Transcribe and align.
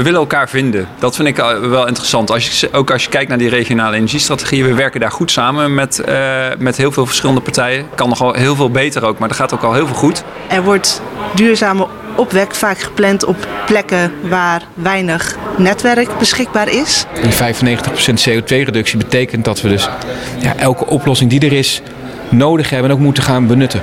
we 0.00 0.06
willen 0.06 0.20
elkaar 0.20 0.48
vinden. 0.48 0.88
Dat 0.98 1.16
vind 1.16 1.28
ik 1.28 1.36
wel 1.60 1.86
interessant. 1.86 2.30
Als 2.30 2.60
je, 2.60 2.72
ook 2.72 2.90
als 2.90 3.04
je 3.04 3.10
kijkt 3.10 3.28
naar 3.28 3.38
die 3.38 3.48
regionale 3.48 3.96
energiestrategieën, 3.96 4.66
we 4.66 4.74
werken 4.74 5.00
daar 5.00 5.10
goed 5.10 5.30
samen 5.30 5.74
met, 5.74 6.02
uh, 6.08 6.46
met 6.58 6.76
heel 6.76 6.92
veel 6.92 7.06
verschillende 7.06 7.40
partijen. 7.40 7.86
Kan 7.94 8.08
nog 8.08 8.18
wel 8.18 8.32
heel 8.32 8.56
veel 8.56 8.70
beter 8.70 9.04
ook, 9.04 9.18
maar 9.18 9.28
dat 9.28 9.36
gaat 9.36 9.54
ook 9.54 9.62
al 9.62 9.74
heel 9.74 9.86
veel 9.86 9.96
goed. 9.96 10.24
Er 10.48 10.62
wordt 10.62 11.02
duurzame 11.34 11.86
opwek 12.16 12.54
vaak 12.54 12.78
gepland 12.78 13.24
op 13.24 13.36
plekken 13.66 14.12
waar 14.28 14.62
weinig 14.74 15.36
netwerk 15.56 16.18
beschikbaar 16.18 16.68
is. 16.68 17.06
Die 17.22 17.32
95% 17.32 18.28
CO2-reductie 18.28 18.98
betekent 18.98 19.44
dat 19.44 19.60
we 19.60 19.68
dus 19.68 19.88
ja, 20.38 20.56
elke 20.56 20.86
oplossing 20.86 21.30
die 21.30 21.40
er 21.40 21.52
is 21.52 21.82
nodig 22.28 22.70
hebben 22.70 22.90
en 22.90 22.96
ook 22.96 23.02
moeten 23.02 23.22
gaan 23.22 23.46
benutten. 23.46 23.82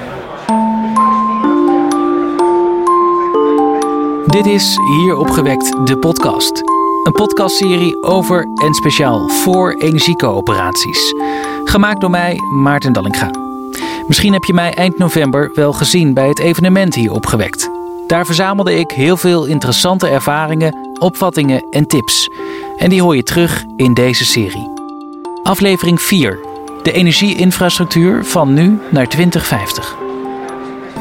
Dit 4.38 4.46
is 4.46 4.78
Hier 4.88 5.16
Opgewekt, 5.16 5.88
de 5.88 5.98
podcast. 5.98 6.64
Een 7.04 7.12
podcastserie 7.12 8.04
over 8.04 8.48
en 8.56 8.74
speciaal 8.74 9.30
voor 9.30 9.74
energiecoöperaties. 9.74 11.14
Gemaakt 11.64 12.02
door 12.02 12.10
mij, 12.10 12.38
Maarten 12.54 12.94
Dallinga. 12.94 13.32
Misschien 14.08 14.34
heb 14.34 14.44
je 14.44 14.54
mij 14.54 14.74
eind 14.74 14.98
november 14.98 15.52
wel 15.54 15.74
gezien 15.74 16.14
bij 16.14 16.28
het 16.28 16.40
evenement 16.40 16.96
Hier 16.96 17.12
Opgewekt. 17.12 17.70
Daar 18.08 18.26
verzamelde 18.26 18.80
ik 18.80 18.92
heel 18.92 19.18
veel 19.18 19.46
interessante 19.46 20.08
ervaringen, 20.08 20.98
opvattingen 21.00 21.66
en 21.70 21.88
tips. 21.88 22.30
En 22.78 22.90
die 22.90 23.02
hoor 23.02 23.16
je 23.16 23.24
terug 23.24 23.64
in 23.76 23.94
deze 23.94 24.26
serie. 24.26 24.72
Aflevering 25.44 26.02
4. 26.02 26.40
De 26.84 26.92
energieinfrastructuur 26.92 28.26
van 28.26 28.54
nu 28.54 28.80
naar 28.90 29.08
2050. 29.08 30.07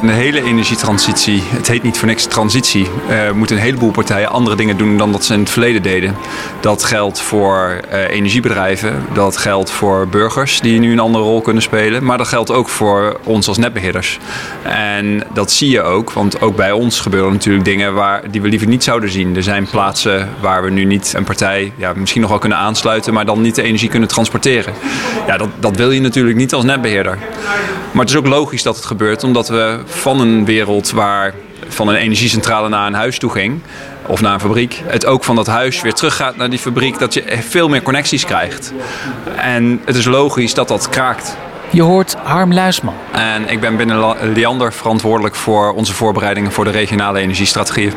Een 0.01 0.09
hele 0.09 0.43
energietransitie, 0.43 1.43
het 1.45 1.67
heet 1.67 1.83
niet 1.83 1.97
voor 1.97 2.07
niks 2.07 2.25
transitie, 2.25 2.87
uh, 3.09 3.31
moeten 3.31 3.55
een 3.55 3.61
heleboel 3.61 3.91
partijen 3.91 4.29
andere 4.29 4.55
dingen 4.55 4.77
doen 4.77 4.97
dan 4.97 5.11
dat 5.11 5.25
ze 5.25 5.33
in 5.33 5.39
het 5.39 5.49
verleden 5.49 5.81
deden. 5.81 6.15
Dat 6.59 6.83
geldt 6.83 7.21
voor 7.21 7.79
uh, 7.91 8.09
energiebedrijven, 8.09 9.05
dat 9.13 9.37
geldt 9.37 9.71
voor 9.71 10.07
burgers 10.07 10.59
die 10.59 10.79
nu 10.79 10.91
een 10.91 10.99
andere 10.99 11.23
rol 11.23 11.41
kunnen 11.41 11.61
spelen, 11.61 12.03
maar 12.03 12.17
dat 12.17 12.27
geldt 12.27 12.51
ook 12.51 12.69
voor 12.69 13.19
ons 13.23 13.47
als 13.47 13.57
netbeheerders. 13.57 14.19
En 14.63 15.23
dat 15.33 15.51
zie 15.51 15.69
je 15.69 15.81
ook, 15.81 16.11
want 16.11 16.41
ook 16.41 16.55
bij 16.55 16.71
ons 16.71 16.99
gebeuren 16.99 17.31
natuurlijk 17.31 17.65
dingen 17.65 17.93
waar, 17.93 18.31
die 18.31 18.41
we 18.41 18.47
liever 18.47 18.67
niet 18.67 18.83
zouden 18.83 19.09
zien. 19.09 19.35
Er 19.35 19.43
zijn 19.43 19.67
plaatsen 19.69 20.29
waar 20.39 20.63
we 20.63 20.69
nu 20.69 20.85
niet 20.85 21.13
een 21.15 21.23
partij 21.23 21.73
ja, 21.75 21.93
misschien 21.95 22.21
nog 22.21 22.29
wel 22.29 22.39
kunnen 22.39 22.57
aansluiten, 22.57 23.13
maar 23.13 23.25
dan 23.25 23.41
niet 23.41 23.55
de 23.55 23.63
energie 23.63 23.89
kunnen 23.89 24.09
transporteren. 24.09 24.73
Ja, 25.27 25.37
dat, 25.37 25.49
dat 25.59 25.75
wil 25.75 25.91
je 25.91 26.01
natuurlijk 26.01 26.37
niet 26.37 26.53
als 26.53 26.63
netbeheerder. 26.63 27.17
Maar 27.91 28.05
het 28.05 28.15
is 28.15 28.21
ook 28.21 28.27
logisch 28.27 28.63
dat 28.63 28.75
het 28.75 28.85
gebeurt, 28.85 29.23
omdat 29.23 29.47
we 29.47 29.79
van 29.87 30.19
een 30.19 30.45
wereld 30.45 30.91
waar 30.91 31.33
van 31.67 31.87
een 31.87 31.95
energiecentrale 31.95 32.69
naar 32.69 32.87
een 32.87 32.93
huis 32.93 33.19
toe 33.19 33.31
ging, 33.31 33.61
of 34.05 34.21
naar 34.21 34.33
een 34.33 34.39
fabriek, 34.39 34.81
het 34.85 35.05
ook 35.05 35.23
van 35.23 35.35
dat 35.35 35.47
huis 35.47 35.81
weer 35.81 35.93
teruggaat 35.93 36.35
naar 36.35 36.49
die 36.49 36.59
fabriek, 36.59 36.99
dat 36.99 37.13
je 37.13 37.23
veel 37.39 37.69
meer 37.69 37.81
connecties 37.81 38.25
krijgt. 38.25 38.73
En 39.35 39.81
het 39.85 39.95
is 39.95 40.05
logisch 40.05 40.53
dat 40.53 40.67
dat 40.67 40.89
kraakt. 40.89 41.37
Je 41.69 41.81
hoort 41.81 42.15
Harm 42.23 42.53
Luisman. 42.53 42.93
En 43.11 43.49
ik 43.49 43.59
ben 43.59 43.77
binnen 43.77 44.15
Liander 44.33 44.73
verantwoordelijk 44.73 45.35
voor 45.35 45.73
onze 45.73 45.93
voorbereidingen 45.93 46.51
voor 46.51 46.63
de 46.63 46.71
regionale 46.71 47.19
energiestrategieën. 47.19 47.93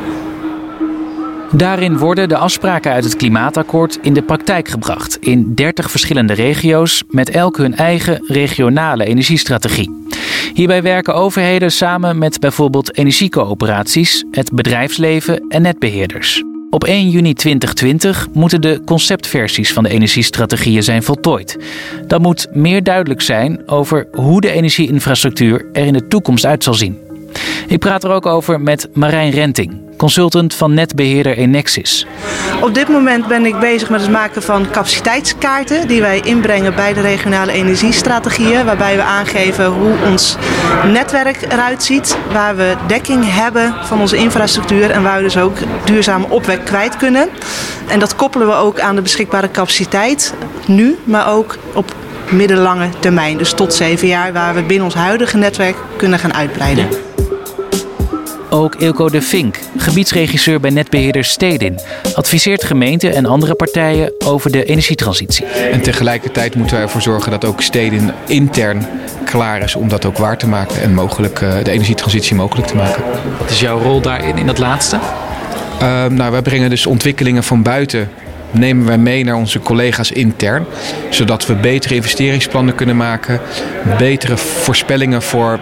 Daarin 1.52 1.98
worden 1.98 2.28
de 2.28 2.36
afspraken 2.36 2.92
uit 2.92 3.04
het 3.04 3.16
klimaatakkoord 3.16 3.98
in 4.02 4.12
de 4.12 4.22
praktijk 4.22 4.68
gebracht 4.68 5.16
in 5.20 5.54
30 5.54 5.90
verschillende 5.90 6.32
regio's 6.32 7.02
met 7.08 7.30
elk 7.30 7.56
hun 7.56 7.76
eigen 7.76 8.24
regionale 8.26 9.04
energiestrategie. 9.04 9.99
Hierbij 10.54 10.82
werken 10.82 11.14
overheden 11.14 11.72
samen 11.72 12.18
met 12.18 12.40
bijvoorbeeld 12.40 12.96
energiecoöperaties, 12.96 14.24
het 14.30 14.52
bedrijfsleven 14.52 15.44
en 15.48 15.62
netbeheerders. 15.62 16.42
Op 16.70 16.84
1 16.84 17.08
juni 17.08 17.32
2020 17.32 18.28
moeten 18.32 18.60
de 18.60 18.80
conceptversies 18.84 19.72
van 19.72 19.82
de 19.82 19.88
energiestrategieën 19.88 20.82
zijn 20.82 21.02
voltooid. 21.02 21.58
Dan 22.06 22.20
moet 22.20 22.48
meer 22.52 22.82
duidelijk 22.82 23.20
zijn 23.20 23.68
over 23.68 24.08
hoe 24.12 24.40
de 24.40 24.50
energieinfrastructuur 24.50 25.66
er 25.72 25.86
in 25.86 25.92
de 25.92 26.08
toekomst 26.08 26.46
uit 26.46 26.64
zal 26.64 26.74
zien. 26.74 26.98
Ik 27.66 27.78
praat 27.78 28.04
er 28.04 28.10
ook 28.10 28.26
over 28.26 28.60
met 28.60 28.88
Marijn 28.92 29.30
Renting, 29.30 29.89
consultant 30.00 30.54
van 30.54 30.74
netbeheerder 30.74 31.36
Enexis. 31.36 32.06
Op 32.60 32.74
dit 32.74 32.88
moment 32.88 33.28
ben 33.28 33.46
ik 33.46 33.58
bezig 33.58 33.90
met 33.90 34.00
het 34.00 34.10
maken 34.10 34.42
van 34.42 34.70
capaciteitskaarten 34.70 35.88
die 35.88 36.00
wij 36.00 36.20
inbrengen 36.20 36.74
bij 36.74 36.92
de 36.92 37.00
regionale 37.00 37.52
energiestrategieën. 37.52 38.64
Waarbij 38.64 38.96
we 38.96 39.02
aangeven 39.02 39.66
hoe 39.66 39.94
ons 40.06 40.36
netwerk 40.86 41.42
eruit 41.42 41.82
ziet, 41.82 42.18
waar 42.32 42.56
we 42.56 42.74
dekking 42.86 43.24
hebben 43.26 43.74
van 43.82 44.00
onze 44.00 44.16
infrastructuur 44.16 44.90
en 44.90 45.02
waar 45.02 45.16
we 45.16 45.22
dus 45.22 45.38
ook 45.38 45.56
duurzame 45.84 46.28
opwek 46.28 46.64
kwijt 46.64 46.96
kunnen. 46.96 47.28
En 47.88 47.98
dat 47.98 48.16
koppelen 48.16 48.46
we 48.46 48.54
ook 48.54 48.80
aan 48.80 48.94
de 48.94 49.02
beschikbare 49.02 49.50
capaciteit 49.50 50.34
nu, 50.66 50.98
maar 51.04 51.32
ook 51.32 51.58
op 51.74 51.94
middellange 52.30 52.88
termijn. 52.98 53.38
Dus 53.38 53.52
tot 53.52 53.74
zeven 53.74 54.08
jaar, 54.08 54.32
waar 54.32 54.54
we 54.54 54.62
binnen 54.62 54.84
ons 54.84 54.94
huidige 54.94 55.36
netwerk 55.36 55.76
kunnen 55.96 56.18
gaan 56.18 56.34
uitbreiden. 56.34 57.09
Ook 58.52 58.74
Ilko 58.74 59.08
de 59.08 59.22
Vink, 59.22 59.58
gebiedsregisseur 59.76 60.60
bij 60.60 60.70
netbeheerder 60.70 61.24
Stedin, 61.24 61.80
adviseert 62.14 62.64
gemeenten 62.64 63.14
en 63.14 63.26
andere 63.26 63.54
partijen 63.54 64.12
over 64.18 64.50
de 64.50 64.64
energietransitie. 64.64 65.44
En 65.44 65.80
tegelijkertijd 65.82 66.54
moeten 66.54 66.74
wij 66.74 66.84
ervoor 66.84 67.02
zorgen 67.02 67.30
dat 67.30 67.44
ook 67.44 67.62
Stedin 67.62 68.12
intern 68.26 68.86
klaar 69.24 69.62
is 69.62 69.74
om 69.74 69.88
dat 69.88 70.04
ook 70.04 70.18
waar 70.18 70.38
te 70.38 70.46
maken 70.46 70.82
en 70.82 70.94
mogelijk 70.94 71.40
uh, 71.40 71.52
de 71.62 71.70
energietransitie 71.70 72.36
mogelijk 72.36 72.68
te 72.68 72.76
maken. 72.76 73.02
Wat 73.38 73.50
is 73.50 73.60
jouw 73.60 73.78
rol 73.78 74.00
daarin, 74.00 74.38
in 74.38 74.46
dat 74.46 74.58
laatste? 74.58 74.98
Uh, 75.82 76.06
nou, 76.06 76.32
wij 76.32 76.42
brengen 76.42 76.70
dus 76.70 76.86
ontwikkelingen 76.86 77.42
van 77.42 77.62
buiten 77.62 78.08
nemen 78.50 78.86
wij 78.86 78.98
mee 78.98 79.24
naar 79.24 79.34
onze 79.34 79.58
collega's 79.60 80.12
intern. 80.12 80.66
Zodat 81.10 81.46
we 81.46 81.54
betere 81.54 81.94
investeringsplannen 81.94 82.74
kunnen 82.74 82.96
maken. 82.96 83.40
Betere 83.98 84.36
voorspellingen 84.36 85.22
voor 85.22 85.58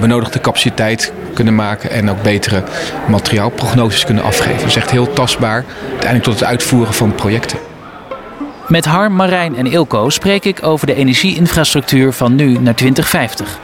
benodigde 0.00 0.40
capaciteit 0.40 1.12
kunnen 1.34 1.54
maken 1.54 1.90
en 1.90 2.10
ook 2.10 2.22
betere 2.22 2.62
materiaalprognoses 3.08 4.04
kunnen 4.04 4.24
afgeven. 4.24 4.58
Dat 4.58 4.68
is 4.68 4.76
echt 4.76 4.90
heel 4.90 5.12
tastbaar, 5.12 5.64
uiteindelijk 5.80 6.24
tot 6.24 6.34
het 6.34 6.44
uitvoeren 6.44 6.94
van 6.94 7.14
projecten. 7.14 7.58
Met 8.68 8.84
Harm, 8.84 9.14
Marijn 9.14 9.56
en 9.56 9.66
Ilko 9.66 10.10
spreek 10.10 10.44
ik 10.44 10.62
over 10.62 10.86
de 10.86 10.94
energieinfrastructuur 10.94 12.12
van 12.12 12.34
nu 12.34 12.58
naar 12.58 12.74
2050. 12.74 13.58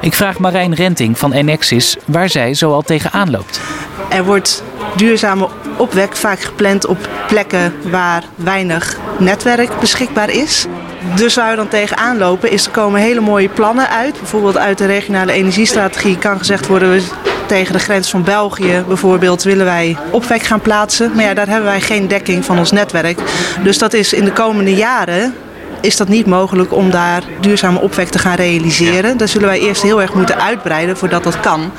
Ik 0.00 0.14
vraag 0.14 0.38
Marijn 0.38 0.74
Renting 0.74 1.18
van 1.18 1.32
Enexis 1.32 1.96
waar 2.04 2.28
zij 2.28 2.54
zoal 2.54 2.82
tegenaan 2.82 3.30
loopt. 3.30 3.60
Er 4.08 4.24
wordt 4.24 4.62
duurzame 4.96 5.48
opwek 5.76 6.16
vaak 6.16 6.40
gepland 6.40 6.86
op 6.86 7.08
plekken 7.28 7.74
waar 7.90 8.22
weinig 8.34 8.98
netwerk 9.18 9.80
beschikbaar 9.80 10.30
is. 10.30 10.66
Dus 11.14 11.34
waar 11.34 11.50
we 11.50 11.56
dan 11.56 11.68
tegenaan 11.68 12.18
lopen 12.18 12.50
is 12.50 12.66
er 12.66 12.70
komen 12.70 13.00
hele 13.00 13.20
mooie 13.20 13.48
plannen 13.48 13.88
uit. 13.88 14.18
Bijvoorbeeld 14.18 14.58
uit 14.58 14.78
de 14.78 14.86
regionale 14.86 15.32
energiestrategie 15.32 16.18
kan 16.18 16.38
gezegd 16.38 16.66
worden... 16.66 16.90
We 16.90 17.02
tegen 17.46 17.72
de 17.72 17.78
grens 17.78 18.10
van 18.10 18.24
België 18.24 18.84
bijvoorbeeld 18.86 19.42
willen 19.42 19.64
wij 19.64 19.96
opwek 20.10 20.42
gaan 20.42 20.60
plaatsen. 20.60 21.12
Maar 21.14 21.24
ja, 21.24 21.34
daar 21.34 21.48
hebben 21.48 21.70
wij 21.70 21.80
geen 21.80 22.08
dekking 22.08 22.44
van 22.44 22.58
ons 22.58 22.70
netwerk. 22.70 23.20
Dus 23.62 23.78
dat 23.78 23.92
is 23.92 24.12
in 24.12 24.24
de 24.24 24.32
komende 24.32 24.74
jaren 24.74 25.34
is 25.80 25.96
dat 25.96 26.08
niet 26.08 26.26
mogelijk 26.26 26.72
om 26.72 26.90
daar 26.90 27.22
duurzame 27.40 27.80
opwek 27.80 28.08
te 28.08 28.18
gaan 28.18 28.34
realiseren. 28.34 29.16
Daar 29.16 29.28
zullen 29.28 29.48
wij 29.48 29.60
eerst 29.60 29.82
heel 29.82 30.00
erg 30.02 30.14
moeten 30.14 30.40
uitbreiden 30.40 30.96
voordat 30.96 31.24
dat 31.24 31.40
kan. 31.40 31.72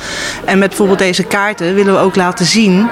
En 0.45 0.59
met 0.59 0.67
bijvoorbeeld 0.67 0.99
deze 0.99 1.23
kaarten 1.23 1.75
willen 1.75 1.93
we 1.93 1.99
ook 1.99 2.15
laten 2.15 2.45
zien 2.45 2.89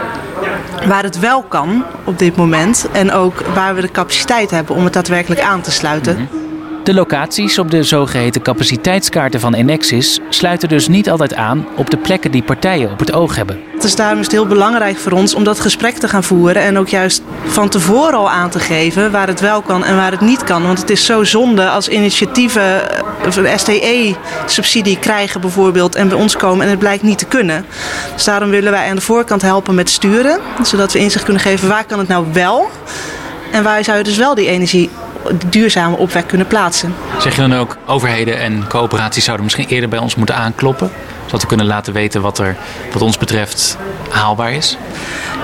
waar 0.88 1.04
het 1.04 1.20
wel 1.20 1.42
kan 1.42 1.84
op 2.04 2.20
dit 2.20 2.36
moment. 2.36 2.88
En 2.92 3.12
ook 3.12 3.42
waar 3.54 3.76
we 3.76 3.82
de 3.82 3.92
capaciteit 3.92 4.52
hebben 4.52 4.76
om 4.76 4.84
het 4.84 4.94
daadwerkelijk 4.94 5.42
aan 5.42 5.62
te 5.62 5.72
sluiten. 5.72 6.14
Mhm. 6.14 6.49
De 6.90 6.96
locaties 6.96 7.60
op 7.60 7.72
de 7.72 7.84
zogeheten 7.84 8.42
capaciteitskaarten 8.42 9.40
van 9.40 9.54
Enexis 9.54 10.20
sluiten 10.30 10.70
dus 10.70 10.88
niet 10.88 11.10
altijd 11.10 11.36
aan 11.36 11.68
op 11.76 11.90
de 11.90 11.98
plekken 11.98 12.32
die 12.32 12.44
partijen 12.44 12.92
op 12.92 13.00
het 13.00 13.14
oog 13.14 13.36
hebben. 13.36 13.60
Daarom 13.96 14.20
is 14.20 14.26
het 14.26 14.34
heel 14.34 14.46
belangrijk 14.46 14.98
voor 14.98 15.12
ons 15.12 15.34
om 15.36 15.44
dat 15.44 15.60
gesprek 15.60 15.98
te 15.98 16.08
gaan 16.08 16.24
voeren 16.24 16.62
en 16.62 16.78
ook 16.78 16.88
juist 16.88 17.22
van 17.46 17.70
tevoren 17.70 18.14
al 18.14 18.30
aan 18.30 18.50
te 18.50 18.60
geven 18.60 19.12
waar 19.12 19.28
het 19.28 19.40
wel 19.40 19.62
kan 19.62 19.84
en 19.84 19.96
waar 19.96 20.12
het 20.12 20.22
niet 20.22 20.44
kan. 20.44 20.64
Want 20.64 20.80
het 20.80 20.90
is 20.90 21.06
zo 21.06 21.24
zonde 21.24 21.70
als 21.70 21.88
initiatieven 21.88 22.82
een 23.24 23.60
STE-subsidie 23.60 25.00
krijgen 25.00 25.42
bijvoorbeeld 25.42 25.96
en 25.96 26.08
bij 26.08 26.18
ons 26.18 26.36
komen 26.36 26.66
en 26.66 26.70
het 26.70 26.80
blijkt 26.80 27.04
niet 27.04 27.18
te 27.18 27.26
kunnen. 27.26 27.66
Dus 28.14 28.24
daarom 28.24 28.50
willen 28.50 28.72
wij 28.72 28.90
aan 28.90 28.96
de 28.96 29.02
voorkant 29.02 29.42
helpen 29.42 29.76
met 29.76 29.90
sturen, 29.90 30.40
zodat 30.64 30.92
we 30.92 31.00
inzicht 31.00 31.24
kunnen 31.24 31.42
geven 31.42 31.68
waar 31.68 31.86
kan 31.86 32.00
het 32.00 32.08
nou 32.08 32.26
wel 32.34 32.70
en 33.52 33.64
waar 33.64 33.84
zou 33.84 33.98
je 33.98 34.04
dus 34.04 34.18
wel 34.18 34.36
die 34.36 34.48
energie 34.48 34.90
duurzame 35.50 35.98
opwek 35.98 36.28
kunnen 36.28 36.48
plaatsen. 36.48 36.96
Zeg 37.20 37.36
je 37.36 37.42
dan 37.42 37.56
ook, 37.56 37.78
overheden 37.86 38.40
en 38.40 38.68
coöperaties 38.68 39.24
zouden 39.24 39.46
misschien 39.46 39.68
eerder 39.68 39.90
bij 39.90 40.00
ons 40.00 40.16
moeten 40.16 40.36
aankloppen? 40.36 40.92
Zodat 41.26 41.42
we 41.42 41.48
kunnen 41.48 41.66
laten 41.66 41.94
weten 41.94 42.22
wat 42.22 42.40
er 42.40 42.56
wat 42.94 43.02
ons 43.02 43.18
betreft 43.18 43.78
haalbaar 44.10 44.52
is? 44.52 44.78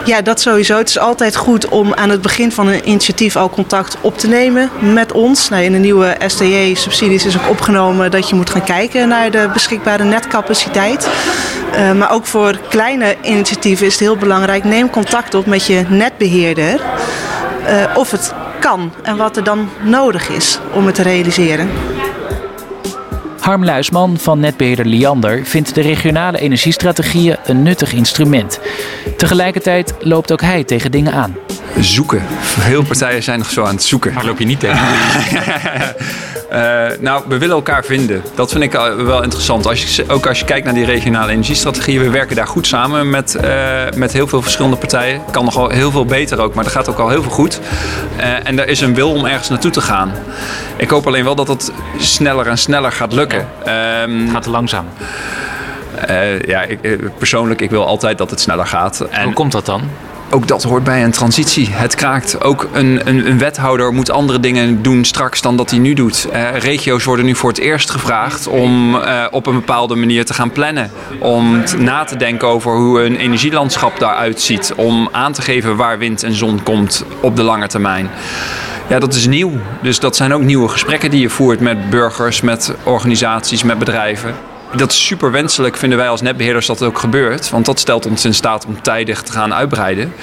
Ja, 0.06 0.22
dat 0.22 0.42
sowieso. 0.42 0.77
Het 0.77 0.89
is 0.89 0.98
altijd 1.00 1.36
goed 1.36 1.68
om 1.68 1.94
aan 1.94 2.10
het 2.10 2.22
begin 2.22 2.51
van 2.51 2.68
een 2.68 2.89
initiatief 2.89 3.36
al 3.36 3.50
contact 3.50 3.98
op 4.01 4.18
te 4.18 4.27
nemen 4.27 4.69
met 4.80 5.12
ons. 5.12 5.50
Nou, 5.50 5.63
in 5.63 5.72
de 5.72 5.77
nieuwe 5.77 6.16
STJ-subsidies 6.27 7.25
is 7.25 7.38
ook 7.38 7.50
opgenomen 7.50 8.12
dat 8.12 8.30
je 8.30 8.36
moet 8.36 8.50
gaan 8.50 8.63
kijken 8.63 9.07
naar 9.07 9.31
de 9.31 9.50
beschikbare 9.54 10.04
netcapaciteit. 10.04 11.10
Uh, 11.74 11.92
maar 11.92 12.12
ook 12.12 12.25
voor 12.25 12.60
kleine 12.69 13.16
initiatieven 13.22 13.86
is 13.86 13.92
het 13.92 14.01
heel 14.01 14.18
belangrijk. 14.18 14.63
Neem 14.63 14.89
contact 14.89 15.33
op 15.33 15.45
met 15.45 15.66
je 15.66 15.83
netbeheerder. 15.89 16.80
Uh, 17.69 17.98
of 17.98 18.12
het 18.12 18.33
kan 18.60 18.94
en 19.04 19.18
wat 19.18 19.38
er 19.38 19.44
dan 19.44 19.69
nodig 19.84 20.30
is 20.30 20.60
om 20.74 20.86
het 20.86 20.96
te 20.96 21.02
realiseren. 21.02 21.69
Harm 23.40 23.66
Luisman 23.66 24.18
van 24.18 24.40
netbeheerder 24.40 24.86
Liander 24.86 25.46
vindt 25.46 25.75
de 25.75 25.81
regionale 25.81 26.40
energiestrategieën 26.40 27.38
een 27.46 27.63
nuttig 27.63 27.94
instrument. 27.94 28.60
Tegelijkertijd 29.18 29.94
loopt 30.00 30.31
ook 30.31 30.42
hij 30.42 30.63
tegen 30.63 30.92
dingen 30.92 31.13
aan. 31.13 31.36
Zoeken. 31.80 32.24
Veel 32.40 32.84
partijen 32.84 33.24
zijn 33.24 33.40
nog 33.40 33.50
zo 33.50 33.63
aan 33.63 33.75
het 33.75 33.84
zoeken. 33.84 34.13
Maar 34.13 34.25
loop 34.25 34.40
je 34.40 34.46
niet 34.46 34.60
tegen? 34.60 34.88
Uh, 36.56 36.86
nou, 37.00 37.24
we 37.28 37.38
willen 37.38 37.56
elkaar 37.56 37.86
vinden. 37.86 38.24
Dat 38.36 38.52
vind 38.52 38.63
ik 38.63 38.72
wel 38.98 39.24
interessant. 39.24 39.68
Als 39.68 39.96
je, 39.96 40.04
ook 40.07 40.28
als 40.28 40.40
je 40.40 40.46
kijkt 40.46 40.66
naar 40.66 40.74
die 40.74 40.86
regionale 40.86 41.31
energiestrategieën. 41.31 42.02
We 42.02 42.10
werken 42.10 42.36
daar 42.36 42.48
goed 42.48 42.68
samen 42.68 43.10
met, 43.10 43.38
uh, 43.44 43.52
met 43.96 44.13
heel 44.13 44.28
veel 44.28 44.42
verschillende 44.42 44.78
partijen. 44.78 45.22
Kan 45.31 45.46
nog 45.46 45.56
wel 45.56 45.69
heel 45.69 45.92
veel 45.92 46.06
beter 46.06 46.40
ook, 46.40 46.54
maar 46.54 46.63
dat 46.63 46.74
gaat 46.74 46.90
ook 46.90 47.00
al 47.00 47.10
heel 47.10 47.22
veel 47.22 47.31
goed. 47.31 47.60
Uh, 48.18 48.48
en 48.48 48.60
er 48.60 48.68
is 48.68 48.81
een 48.81 48.94
wil 48.94 49.12
om 49.12 49.25
ergens 49.25 49.50
naartoe 49.50 49.72
te 49.72 49.81
gaan. 49.81 50.12
Ik 50.75 50.90
hoop 50.90 51.07
alleen 51.07 51.24
wel 51.24 51.36
dat 51.36 51.48
het 51.48 51.72
sneller 51.98 52.48
en 52.48 52.58
sneller 52.58 52.92
gaat 52.92 53.13
lukken. 53.13 53.48
Ja. 53.66 54.01
Um, 54.04 54.22
het 54.22 54.31
gaat 54.31 54.44
te 54.44 54.50
langzaam. 54.50 54.86
ja, 56.46 56.62
ik, 56.62 56.80
persoonlijk, 57.18 57.62
ik 57.62 57.69
wil 57.69 57.86
altijd 57.86 58.18
dat 58.18 58.30
het 58.30 58.40
sneller 58.40 58.68
gaat. 58.68 59.00
En 59.01 59.24
Hoe 59.24 59.34
komt 59.34 59.51
dat 59.51 59.66
dan? 59.66 59.81
Ook 60.30 60.48
dat 60.48 60.63
hoort 60.63 60.83
bij 60.83 61.04
een 61.04 61.12
transitie. 61.12 61.69
Het 61.69 61.95
kraakt. 61.95 62.44
Ook 62.44 62.69
een, 62.74 63.07
een, 63.07 63.27
een 63.27 63.38
wethouder 63.38 63.94
moet 63.94 64.12
andere 64.12 64.39
dingen 64.39 64.81
doen 64.81 65.06
straks 65.06 65.42
dan 65.42 65.57
dat 65.57 65.69
hij 65.69 65.80
nu 65.80 65.94
doet. 65.94 66.27
Uh, 66.33 66.57
regio's 66.57 67.04
worden 67.04 67.25
nu 67.25 67.36
voor 67.36 67.50
het 67.50 67.60
eerst 67.60 67.89
gevraagd 67.89 68.48
om 68.48 68.95
uh, 68.95 69.25
op 69.31 69.45
een 69.45 69.54
bepaalde 69.54 69.95
manier 69.95 70.25
te 70.25 70.33
gaan 70.33 70.51
plannen. 70.51 70.92
Om 71.19 71.63
na 71.77 72.04
te 72.04 72.18
denken 72.18 72.48
over 72.48 72.75
hoe 72.77 73.04
een 73.04 73.16
energielandschap 73.16 74.00
daaruit 74.00 74.42
ziet. 74.42 74.74
Om 74.75 75.10
aan 75.12 75.33
te 75.33 75.42
geven 75.42 75.75
waar 75.75 75.98
wind 75.98 76.24
en 76.24 76.33
zon 76.33 76.63
komt 76.63 77.06
op 77.19 77.36
de 77.36 77.44
lange 77.44 77.68
termijn. 77.68 78.10
Ja, 78.88 79.00
dat 79.00 79.13
is 79.13 79.27
nieuw. 79.27 79.51
Dus 79.81 80.00
dat 80.00 80.16
zijn 80.16 80.33
ook 80.33 80.42
nieuwe 80.42 80.68
gesprekken 80.68 81.10
die 81.10 81.22
je 81.22 81.30
voert 81.30 81.60
met 81.60 81.89
burgers, 81.89 82.42
met 82.42 82.74
organisaties, 82.83 83.63
met 83.63 83.80
bedrijven 83.80 84.36
dat 84.77 84.92
is 84.92 85.06
super 85.06 85.31
wenselijk, 85.31 85.77
vinden 85.77 85.98
wij 85.98 86.10
als 86.10 86.22
netbeheerders 86.22 86.66
dat 86.66 86.80
het 86.80 86.88
ook 86.88 87.00
gebeurt. 87.00 87.50
Want 87.50 87.66
dat 87.66 87.80
stelt 87.80 88.06
ons 88.06 88.25
in 88.25 88.33
staat 88.33 88.66
om 88.66 88.81
tijdig 88.81 89.22
te 89.22 89.31
gaan 89.31 89.54
uitbreiden. 89.54 90.13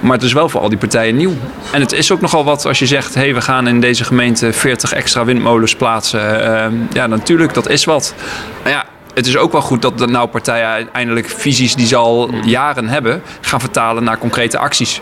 Maar 0.00 0.12
het 0.12 0.22
is 0.22 0.32
wel 0.32 0.48
voor 0.48 0.60
al 0.60 0.68
die 0.68 0.78
partijen 0.78 1.16
nieuw. 1.16 1.34
En 1.72 1.80
het 1.80 1.92
is 1.92 2.12
ook 2.12 2.20
nogal 2.20 2.44
wat 2.44 2.66
als 2.66 2.78
je 2.78 2.86
zegt: 2.86 3.14
hé, 3.14 3.20
hey, 3.20 3.34
we 3.34 3.40
gaan 3.40 3.68
in 3.68 3.80
deze 3.80 4.04
gemeente 4.04 4.52
40 4.52 4.92
extra 4.92 5.24
windmolens 5.24 5.76
plaatsen. 5.76 6.20
Uh, 6.20 6.66
ja, 6.92 7.06
natuurlijk, 7.06 7.54
dat 7.54 7.68
is 7.68 7.84
wat. 7.84 8.14
Maar 8.62 8.72
ja, 8.72 8.84
het 9.14 9.26
is 9.26 9.36
ook 9.36 9.52
wel 9.52 9.60
goed 9.60 9.82
dat 9.82 9.98
de 9.98 10.06
nou 10.06 10.28
partijen 10.28 10.66
uiteindelijk 10.66 11.28
visies 11.28 11.74
die 11.74 11.86
ze 11.86 11.96
al 11.96 12.34
jaren 12.44 12.88
hebben, 12.88 13.22
gaan 13.40 13.60
vertalen 13.60 14.04
naar 14.04 14.18
concrete 14.18 14.58
acties. 14.58 15.00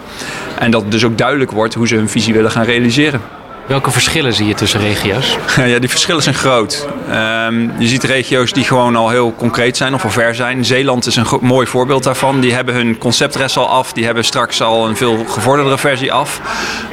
En 0.58 0.70
dat 0.70 0.90
dus 0.90 1.05
ook 1.05 1.19
duidelijk 1.19 1.50
wordt 1.50 1.75
hoe 1.75 1.88
ze 1.88 1.94
hun 1.94 2.08
visie 2.08 2.34
willen 2.34 2.50
gaan 2.50 2.64
realiseren. 2.64 3.38
Welke 3.69 3.91
verschillen 3.91 4.35
zie 4.35 4.47
je 4.47 4.55
tussen 4.55 4.81
regio's? 4.81 5.37
Ja, 5.56 5.79
die 5.79 5.88
verschillen 5.88 6.23
zijn 6.23 6.35
groot. 6.35 6.88
Um, 7.11 7.73
je 7.79 7.87
ziet 7.87 8.03
regio's 8.03 8.53
die 8.53 8.65
gewoon 8.65 8.97
al 8.97 9.09
heel 9.09 9.35
concreet 9.35 9.76
zijn 9.76 9.94
of 9.94 10.05
al 10.05 10.11
ver 10.11 10.35
zijn. 10.35 10.65
Zeeland 10.65 11.06
is 11.06 11.17
een 11.17 11.26
mooi 11.41 11.67
voorbeeld 11.67 12.03
daarvan. 12.03 12.41
Die 12.41 12.55
hebben 12.55 12.75
hun 12.75 12.99
conceptres 12.99 13.56
al 13.56 13.69
af. 13.69 13.93
Die 13.93 14.05
hebben 14.05 14.25
straks 14.25 14.62
al 14.62 14.88
een 14.88 14.97
veel 14.97 15.25
gevorderdere 15.25 15.79
versie 15.79 16.12
af. 16.12 16.41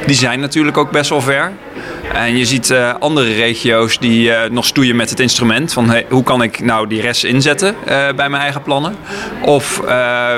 Die 0.06 0.16
zijn 0.16 0.40
natuurlijk 0.40 0.76
ook 0.76 0.90
best 0.90 1.10
wel 1.10 1.20
ver. 1.20 1.52
En 2.12 2.36
je 2.36 2.44
ziet 2.44 2.70
uh, 2.70 2.94
andere 2.98 3.34
regio's 3.34 3.98
die 3.98 4.28
uh, 4.28 4.38
nog 4.50 4.64
stoeien 4.64 4.96
met 4.96 5.10
het 5.10 5.20
instrument. 5.20 5.72
Van 5.72 5.94
hoe 6.08 6.22
kan 6.22 6.42
ik 6.42 6.64
nou 6.64 6.86
die 6.86 7.00
rest 7.00 7.24
inzetten 7.24 7.74
uh, 7.80 7.88
bij 7.88 8.28
mijn 8.28 8.42
eigen 8.42 8.62
plannen? 8.62 8.96
Of 9.42 9.80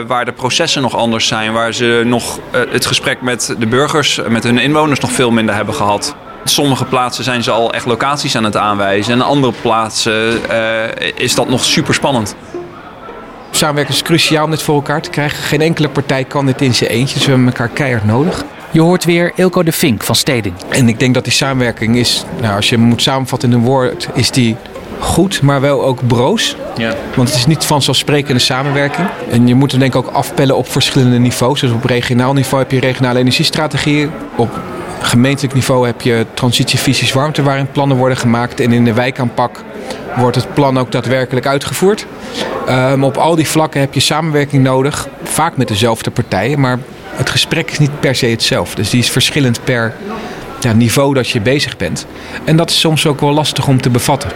waar 0.07 0.25
de 0.25 0.33
processen 0.33 0.83
nog 0.83 0.97
anders 0.97 1.27
zijn. 1.27 1.53
Waar 1.53 1.73
ze 1.73 2.03
nog 2.05 2.39
het 2.51 2.87
gesprek 2.87 3.21
met 3.21 3.55
de 3.59 3.67
burgers, 3.67 4.21
met 4.29 4.45
hun 4.45 4.59
inwoners 4.59 5.01
nog 5.01 5.13
veel 5.13 5.31
minder 5.31 5.55
hebben 5.55 5.75
gehad. 5.75 6.17
Sommige 6.49 6.85
plaatsen 6.85 7.25
zijn 7.25 7.43
ze 7.43 7.51
al 7.51 7.73
echt 7.73 7.87
locaties 7.87 8.37
aan 8.37 8.45
het 8.45 8.57
aanwijzen. 8.57 9.13
En 9.13 9.23
andere 9.23 9.53
plaatsen 9.61 10.41
uh, 10.51 10.85
is 11.15 11.35
dat 11.35 11.49
nog 11.49 11.65
super 11.65 11.95
spannend. 11.95 12.35
Samenwerken 13.51 13.95
is 13.95 14.03
cruciaal 14.03 14.45
om 14.45 14.51
dit 14.51 14.63
voor 14.63 14.75
elkaar 14.75 15.03
te 15.03 15.11
krijgen. 15.11 15.39
Geen 15.39 15.61
enkele 15.61 15.89
partij 15.89 16.25
kan 16.25 16.47
dit 16.47 16.61
in 16.61 16.75
zijn 16.75 16.91
eentje. 16.91 17.15
Dus 17.15 17.25
we 17.25 17.31
hebben 17.31 17.49
elkaar 17.49 17.69
keihard 17.69 18.05
nodig. 18.05 18.45
Je 18.71 18.81
hoort 18.81 19.05
weer 19.05 19.33
Ilko 19.35 19.63
de 19.63 19.73
Vink 19.73 20.03
van 20.03 20.15
Steding. 20.15 20.55
En 20.69 20.89
ik 20.89 20.99
denk 20.99 21.15
dat 21.15 21.25
die 21.25 21.33
samenwerking 21.33 21.97
is, 21.97 22.25
nou, 22.41 22.57
als 22.57 22.69
je 22.69 22.77
hem 22.77 22.85
moet 22.85 23.03
samenvatten 23.03 23.51
in 23.51 23.59
een 23.59 23.65
woord, 23.65 24.09
is 24.15 24.31
die 24.31 24.57
goed, 24.99 25.43
maar 25.43 25.61
wel 25.61 25.85
ook 25.85 26.07
broos. 26.07 26.57
Ja. 26.77 26.95
Want 27.15 27.29
het 27.29 27.39
is 27.39 27.47
niet 27.47 27.65
vanzelfsprekende 27.65 28.41
samenwerking. 28.41 29.09
En 29.31 29.47
je 29.49 29.55
moet 29.55 29.71
hem 29.71 29.81
denk 29.81 29.95
ik 29.95 30.07
ook 30.07 30.15
afpellen 30.15 30.57
op 30.57 30.69
verschillende 30.71 31.19
niveaus. 31.19 31.61
Dus 31.61 31.71
op 31.71 31.85
regionaal 31.85 32.33
niveau 32.33 32.63
heb 32.63 32.73
je 32.73 32.81
regionale 32.81 33.19
energiestrategieën. 33.19 34.11
Op 34.37 34.61
gemeentelijk 35.01 35.55
niveau 35.55 35.87
heb 35.87 36.01
je 36.01 36.27
transitievisies 36.35 37.13
warmte 37.13 37.43
waarin 37.43 37.71
plannen 37.71 37.97
worden 37.97 38.19
gemaakt. 38.19 38.61
En 38.61 38.73
in 38.73 38.85
de 38.85 38.93
wijkaanpak 38.93 39.65
wordt 40.17 40.37
het 40.37 40.55
plan 40.55 40.79
ook 40.79 40.93
daadwerkelijk 40.93 41.47
uitgevoerd. 41.47 42.07
Um, 42.69 43.05
op 43.05 43.17
al 43.17 43.35
die 43.35 43.49
vlakken 43.49 43.81
heb 43.81 43.95
je 43.95 44.01
samenwerking 44.01 44.63
nodig. 44.63 45.09
Vaak 45.23 45.57
met 45.57 45.69
dezelfde 45.69 46.11
partijen, 46.11 46.61
maar 46.61 46.79
het 47.11 47.31
gesprek 47.31 47.71
is 47.71 47.79
niet 47.79 48.01
per 48.01 48.15
se 48.15 48.27
hetzelfde. 48.27 48.77
Dus 48.77 48.91
die 48.91 49.01
is 49.01 49.11
verschillend 49.11 49.65
per 49.65 49.95
niveau 50.75 51.15
dat 51.15 51.29
je 51.29 51.41
bezig 51.41 51.77
bent. 51.77 52.07
En 52.45 52.57
dat 52.57 52.71
is 52.71 52.81
soms 52.81 53.07
ook 53.07 53.21
wel 53.21 53.33
lastig 53.33 53.69
om 53.69 53.81
te 53.81 53.91
bevatten. 53.91 54.31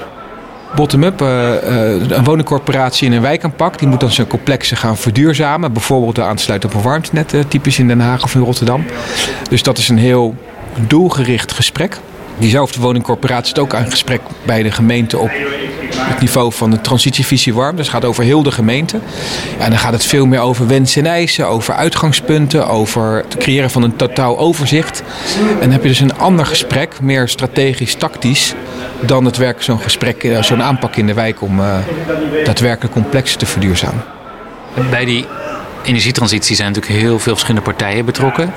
Bottom-up, 0.74 1.22
uh, 1.22 1.28
uh, 1.28 2.10
een 2.10 2.24
woningcorporatie 2.24 3.06
in 3.06 3.12
een 3.12 3.22
wijkaanpak, 3.22 3.78
die 3.78 3.88
moet 3.88 4.00
dan 4.00 4.10
zijn 4.10 4.26
complexen 4.26 4.76
gaan 4.76 4.96
verduurzamen. 4.96 5.72
Bijvoorbeeld 5.72 6.20
aansluiten 6.20 6.68
op 6.68 6.74
een 6.74 6.82
warmtenet, 6.82 7.34
uh, 7.34 7.40
typisch 7.48 7.78
in 7.78 7.88
Den 7.88 8.00
Haag 8.00 8.22
of 8.22 8.34
in 8.34 8.40
Rotterdam. 8.40 8.84
Dus 9.48 9.62
dat 9.62 9.78
is 9.78 9.88
een 9.88 9.98
heel 9.98 10.34
doelgericht 10.86 11.52
gesprek. 11.52 11.98
Diezelfde 12.38 12.80
woningcorporatie 12.80 13.54
is 13.54 13.60
ook 13.60 13.72
een 13.72 13.90
gesprek 13.90 14.20
bij 14.44 14.62
de 14.62 14.70
gemeente 14.70 15.18
op 15.18 15.30
het 15.98 16.20
niveau 16.20 16.52
van 16.52 16.70
de 16.70 16.80
transitievisie 16.80 17.54
warm. 17.54 17.76
Dus 17.76 17.86
het 17.86 17.94
gaat 17.94 18.04
over 18.04 18.24
heel 18.24 18.42
de 18.42 18.50
gemeente. 18.50 18.98
En 19.58 19.70
dan 19.70 19.78
gaat 19.78 19.92
het 19.92 20.04
veel 20.04 20.26
meer 20.26 20.40
over 20.40 20.66
wensen 20.66 21.04
en 21.04 21.10
eisen, 21.10 21.48
over 21.48 21.74
uitgangspunten, 21.74 22.68
over 22.68 23.16
het 23.16 23.36
creëren 23.36 23.70
van 23.70 23.82
een 23.82 23.96
totaal 23.96 24.38
overzicht. 24.38 25.02
En 25.52 25.60
dan 25.60 25.70
heb 25.70 25.82
je 25.82 25.88
dus 25.88 26.00
een 26.00 26.18
ander 26.18 26.46
gesprek, 26.46 27.00
meer 27.00 27.28
strategisch, 27.28 27.94
tactisch, 27.94 28.54
dan 29.00 29.24
het 29.24 29.36
werk 29.36 29.62
zo'n 29.62 29.80
gesprek, 29.80 30.24
eh, 30.24 30.42
zo'n 30.42 30.62
aanpak 30.62 30.96
in 30.96 31.06
de 31.06 31.14
wijk 31.14 31.42
om 31.42 31.60
uh, 31.60 31.76
daadwerkelijk 32.44 32.94
complexen 32.94 33.38
te 33.38 33.46
verduurzamen. 33.46 34.04
Bij 34.90 35.04
die 35.04 35.26
energietransitie 35.82 36.56
zijn 36.56 36.72
natuurlijk 36.72 37.00
heel 37.00 37.18
veel 37.18 37.32
verschillende 37.32 37.70
partijen 37.70 38.04
betrokken. 38.04 38.52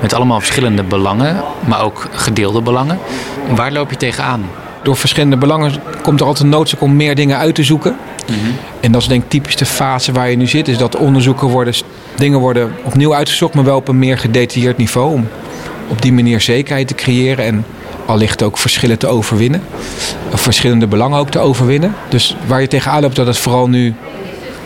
Met 0.00 0.14
allemaal 0.14 0.40
verschillende 0.40 0.82
belangen, 0.82 1.42
maar 1.66 1.82
ook 1.82 2.08
gedeelde 2.12 2.62
belangen. 2.62 2.98
Waar 3.48 3.72
loop 3.72 3.90
je 3.90 3.96
tegenaan? 3.96 4.44
Door 4.82 4.96
verschillende 4.96 5.36
belangen 5.36 5.72
komt 6.02 6.20
er 6.20 6.26
altijd 6.26 6.48
noodzaak 6.48 6.80
om 6.80 6.96
meer 6.96 7.14
dingen 7.14 7.38
uit 7.38 7.54
te 7.54 7.62
zoeken. 7.62 7.96
Mm 8.28 8.34
-hmm. 8.34 8.56
En 8.80 8.92
dat 8.92 9.02
is 9.02 9.08
denk 9.08 9.22
ik 9.22 9.28
typisch 9.28 9.56
de 9.56 9.66
fase 9.66 10.12
waar 10.12 10.30
je 10.30 10.36
nu 10.36 10.46
zit. 10.46 10.68
Is 10.68 10.78
dat 10.78 10.96
onderzoeken 10.96 11.48
worden, 11.48 11.74
dingen 12.16 12.38
worden 12.38 12.72
opnieuw 12.82 13.14
uitgezocht, 13.14 13.54
maar 13.54 13.64
wel 13.64 13.76
op 13.76 13.88
een 13.88 13.98
meer 13.98 14.18
gedetailleerd 14.18 14.76
niveau. 14.76 15.12
Om 15.12 15.28
op 15.88 16.02
die 16.02 16.12
manier 16.12 16.40
zekerheid 16.40 16.88
te 16.88 16.94
creëren 16.94 17.44
en 17.44 17.64
allicht 18.06 18.42
ook 18.42 18.58
verschillen 18.58 18.98
te 18.98 19.06
overwinnen. 19.06 19.62
Of 20.32 20.40
verschillende 20.40 20.86
belangen 20.86 21.18
ook 21.18 21.30
te 21.30 21.38
overwinnen. 21.38 21.94
Dus 22.08 22.36
waar 22.46 22.60
je 22.60 22.68
tegenaan 22.68 23.00
loopt 23.00 23.16
dat 23.16 23.26
het 23.26 23.38
vooral 23.38 23.68
nu 23.68 23.94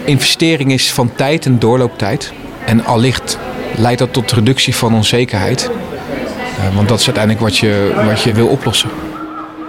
investering 0.09 0.73
is 0.73 0.93
van 0.93 1.13
tijd 1.15 1.47
en 1.47 1.59
doorlooptijd. 1.59 2.33
En 2.65 2.85
allicht 2.85 3.39
leidt 3.77 3.99
dat 3.99 4.13
tot 4.13 4.33
reductie 4.33 4.77
van 4.77 4.95
onzekerheid. 4.95 5.71
Uh, 6.59 6.77
want 6.77 6.89
dat 6.89 7.01
is 7.01 7.07
uiteindelijk 7.07 7.45
wat 7.45 7.59
je, 7.59 8.03
wat 8.05 8.23
je 8.23 8.33
wil 8.33 8.47
oplossen. 8.47 8.91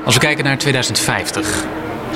Als 0.06 0.14
we 0.14 0.22
kijken 0.22 0.44
naar 0.44 0.58
2050. 0.58 1.66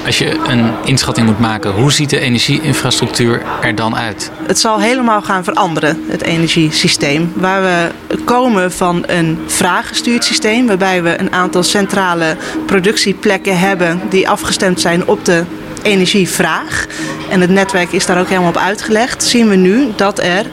Als 0.05 0.17
je 0.17 0.39
een 0.47 0.71
inschatting 0.85 1.27
moet 1.27 1.39
maken, 1.39 1.71
hoe 1.71 1.91
ziet 1.91 2.09
de 2.09 2.19
energieinfrastructuur 2.19 3.41
er 3.61 3.75
dan 3.75 3.95
uit? 3.95 4.31
Het 4.47 4.59
zal 4.59 4.79
helemaal 4.79 5.21
gaan 5.21 5.43
veranderen, 5.43 6.03
het 6.07 6.21
energiesysteem. 6.21 7.31
Waar 7.35 7.61
we 7.61 7.91
komen 8.25 8.71
van 8.71 9.03
een 9.07 9.39
vraaggestuurd 9.47 10.23
systeem, 10.23 10.67
waarbij 10.67 11.03
we 11.03 11.19
een 11.19 11.33
aantal 11.33 11.63
centrale 11.63 12.37
productieplekken 12.65 13.59
hebben 13.59 14.01
die 14.09 14.29
afgestemd 14.29 14.81
zijn 14.81 15.07
op 15.07 15.25
de 15.25 15.43
energievraag. 15.83 16.87
En 17.33 17.41
het 17.41 17.49
netwerk 17.49 17.91
is 17.91 18.05
daar 18.05 18.19
ook 18.19 18.27
helemaal 18.27 18.49
op 18.49 18.57
uitgelegd. 18.57 19.23
Zien 19.23 19.49
we 19.49 19.55
nu 19.55 19.87
dat 19.95 20.19
er 20.19 20.45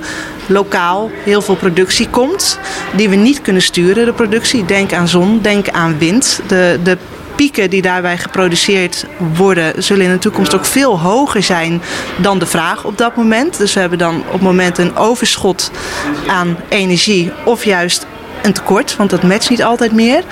lokaal 0.47 1.11
heel 1.25 1.43
veel 1.43 1.55
productie 1.55 2.09
komt 2.09 2.59
die 2.97 3.09
we 3.09 3.17
niet 3.17 3.43
kunnen 3.43 3.63
sturen, 3.63 4.05
de 4.05 4.13
productie. 4.13 4.65
Denk 4.65 4.93
aan 4.93 5.09
zon, 5.09 5.39
denk 5.43 5.69
aan 5.69 5.99
wind. 5.99 6.41
De, 6.47 6.79
de 6.83 6.99
pieken 7.35 7.71
die 7.71 7.83
daarbij 7.83 8.19
geproduceerd 8.19 9.07
worden, 9.35 9.83
zullen 9.83 10.05
in 10.05 10.13
de 10.13 10.19
toekomst 10.19 10.55
ook 10.55 10.65
veel 10.65 11.01
hoger 11.01 11.43
zijn 11.43 11.83
dan 12.17 12.39
de 12.39 12.47
vraag 12.47 12.85
op 12.85 12.99
dat 12.99 13.17
moment. 13.17 13.59
Dus 13.59 13.75
we 13.75 13.81
hebben 13.81 13.99
dan 13.99 14.17
op 14.27 14.33
het 14.33 14.43
moment 14.43 14.79
een 14.79 14.97
overschot 14.97 15.71
aan 16.27 16.57
energie 16.69 17.33
of 17.45 17.65
juist 17.65 18.07
een 18.43 18.53
tekort, 18.53 18.97
want 18.97 19.11
dat 19.11 19.23
matcht 19.23 19.51
niet 19.51 19.65
altijd 19.65 19.93
meer. 19.93 20.25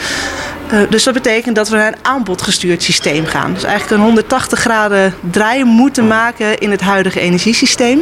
Uh, 0.73 0.81
dus 0.91 1.05
dat 1.05 1.15
betekent 1.15 1.57
dat 1.57 1.69
we 1.69 1.77
naar 1.77 1.87
een 1.87 1.99
aanbodgestuurd 2.03 2.83
systeem 2.83 3.27
gaan. 3.27 3.55
Dus 3.55 3.65
eigenlijk 3.65 4.01
een 4.01 4.07
180 4.07 4.59
graden 4.59 5.15
draai 5.31 5.65
moeten 5.65 6.07
maken 6.07 6.59
in 6.59 6.71
het 6.71 6.81
huidige 6.81 7.21
energiesysteem. 7.21 8.01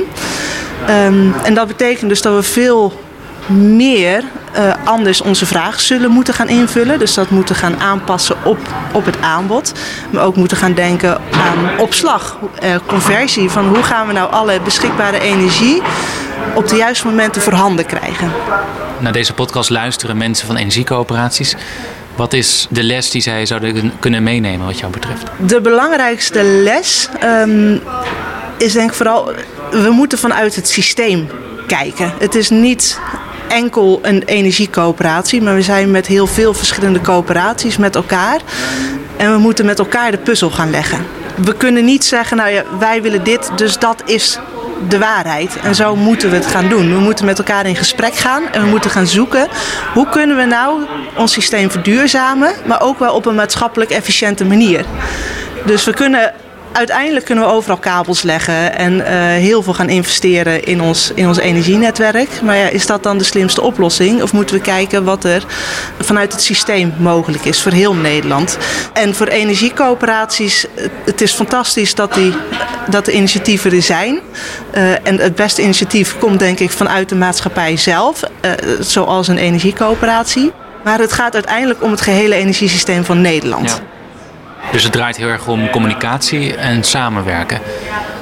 Um, 0.91 1.35
en 1.45 1.55
dat 1.55 1.67
betekent 1.67 2.09
dus 2.09 2.23
dat 2.23 2.35
we 2.35 2.43
veel 2.43 3.01
meer 3.49 4.25
uh, 4.59 4.75
anders 4.85 5.21
onze 5.21 5.47
vraag 5.47 5.81
zullen 5.81 6.11
moeten 6.11 6.35
gaan 6.35 6.49
invullen. 6.49 6.99
Dus 6.99 7.15
dat 7.15 7.31
moeten 7.31 7.55
gaan 7.55 7.81
aanpassen 7.81 8.37
op, 8.45 8.59
op 8.93 9.05
het 9.05 9.21
aanbod. 9.21 9.73
Maar 10.11 10.25
ook 10.25 10.37
moeten 10.37 10.57
gaan 10.57 10.75
denken 10.75 11.21
aan 11.31 11.79
opslag, 11.79 12.39
uh, 12.63 12.75
conversie. 12.87 13.51
Van 13.51 13.69
hoe 13.69 13.83
gaan 13.83 14.07
we 14.07 14.13
nou 14.13 14.33
alle 14.33 14.61
beschikbare 14.61 15.21
energie 15.21 15.83
op 16.55 16.69
de 16.69 16.77
juiste 16.77 17.07
momenten 17.07 17.43
voorhanden 17.43 17.87
krijgen. 17.87 18.33
Naar 18.99 19.13
deze 19.13 19.33
podcast 19.33 19.71
luisteren 19.71 20.17
mensen 20.17 20.47
van 20.47 20.57
energiecoöperaties. 20.57 21.57
Wat 22.17 22.33
is 22.33 22.67
de 22.71 22.83
les 22.83 23.11
die 23.11 23.23
zij 23.23 23.47
zouden 23.47 23.93
kunnen 24.01 24.23
meenemen 24.23 24.67
wat 24.67 24.79
jou 24.79 24.93
betreft? 24.93 25.25
De 25.47 25.61
belangrijkste 25.61 26.43
les 26.43 27.09
um, 27.25 27.81
is 28.59 28.73
denk 28.73 28.91
ik 28.91 28.97
vooral... 28.97 29.33
we 29.71 29.91
moeten 29.91 30.19
vanuit 30.19 30.55
het 30.57 30.69
systeem 30.69 31.29
kijken. 31.67 32.13
Het 32.19 32.35
is 32.35 32.51
niet 32.51 33.01
enkel 33.49 33.99
een 34.03 34.23
energiecoöperatie, 34.23 35.43
maar 35.43 35.55
we 35.55 35.63
zijn 35.63 35.91
met 35.91 36.07
heel 36.07 36.27
veel 36.27 36.55
verschillende 36.55 37.01
coöperaties 37.01 37.77
met 37.77 37.95
elkaar. 37.95 38.41
En 39.17 39.33
we 39.33 39.39
moeten 39.39 39.67
met 39.67 39.79
elkaar 39.79 40.11
de 40.11 40.19
puzzel 40.19 40.51
gaan 40.51 40.71
leggen. 40.71 41.07
We 41.37 41.55
kunnen 41.57 41.85
niet 41.85 42.05
zeggen, 42.05 42.37
nou 42.37 42.51
ja, 42.51 42.65
wij 42.79 43.03
willen 43.03 43.25
dit, 43.25 43.51
dus 43.57 43.79
dat 43.79 44.03
is 44.05 44.39
de 44.89 44.99
waarheid. 44.99 45.59
En 45.63 45.75
zo 45.75 45.97
moeten 45.97 46.31
we 46.31 46.37
het 46.37 46.47
gaan 46.47 46.69
doen. 46.69 46.93
We 46.93 47.01
moeten 47.01 47.25
met 47.25 47.39
elkaar 47.39 47.67
in 47.67 47.77
gesprek 47.77 48.15
gaan 48.15 48.43
en 48.53 48.63
we 48.63 48.69
moeten 48.69 48.91
gaan 48.91 49.07
zoeken 49.07 49.49
hoe 49.95 50.09
kunnen 50.09 50.37
we 50.37 50.45
nou 50.45 50.87
ons 51.17 51.33
systeem 51.33 51.71
verduurzamen, 51.71 52.53
maar 52.67 52.81
ook 52.81 52.99
wel 52.99 53.15
op 53.15 53.27
een 53.27 53.35
maatschappelijk 53.35 53.91
efficiënte 53.91 54.45
manier. 54.45 54.85
Dus 55.65 55.85
we 55.85 55.95
kunnen 55.95 56.33
uiteindelijk 56.77 57.25
kunnen 57.25 57.45
we 57.45 57.51
overal 57.51 57.77
kabels 57.77 58.23
leggen 58.23 58.79
en 58.79 58.93
uh, 58.93 59.05
heel 59.43 59.63
veel 59.63 59.75
gaan 59.75 59.89
investeren 59.89 60.65
in 60.65 60.81
ons, 60.81 61.13
in 61.15 61.29
ons 61.29 61.39
energienetwerk. 61.39 62.43
Maar 62.43 62.57
ja, 62.57 62.69
is 62.69 62.87
dat 62.87 63.03
dan 63.03 63.19
de 63.19 63.25
slimste 63.25 63.61
oplossing? 63.61 64.23
Of 64.23 64.33
moeten 64.33 64.57
we 64.57 64.63
kijken 64.63 65.05
wat 65.05 65.25
er 65.25 65.45
vanuit 66.01 66.33
het 66.33 66.43
systeem 66.43 66.95
mogelijk 66.99 67.45
is 67.45 67.63
voor 67.63 67.73
heel 67.73 67.95
Nederland? 67.95 68.59
En 68.93 69.15
voor 69.15 69.27
energiecoöperaties, 69.27 70.67
het 71.05 71.21
is 71.21 71.33
fantastisch 71.33 71.95
dat, 71.95 72.15
die, 72.15 72.35
dat 72.91 73.05
de 73.05 73.13
initiatieven 73.13 73.73
er 73.73 73.83
zijn. 73.83 74.21
Uh, 74.75 75.07
en 75.07 75.21
het 75.21 75.35
beste 75.35 75.63
initiatief 75.63 76.19
komt 76.19 76.39
denk 76.39 76.59
ik 76.59 76.71
vanuit 76.71 77.09
de 77.09 77.15
maatschappij 77.15 77.77
zelf, 77.77 78.23
uh, 78.23 78.51
zoals 78.81 79.29
een 79.29 79.39
energiecoöperatie. 79.39 80.53
Maar 80.85 80.99
het 80.99 81.13
gaat 81.13 81.35
uiteindelijk 81.35 81.83
om 81.83 81.91
het 81.91 82.01
gehele 82.01 82.35
energiesysteem 82.35 83.05
van 83.05 83.21
Nederland. 83.21 83.81
Dus 84.73 84.83
het 84.83 84.93
draait 84.93 85.17
heel 85.17 85.29
erg 85.29 85.47
om 85.47 85.71
communicatie 85.71 86.57
en 86.57 86.85
samenwerken. 86.85 87.61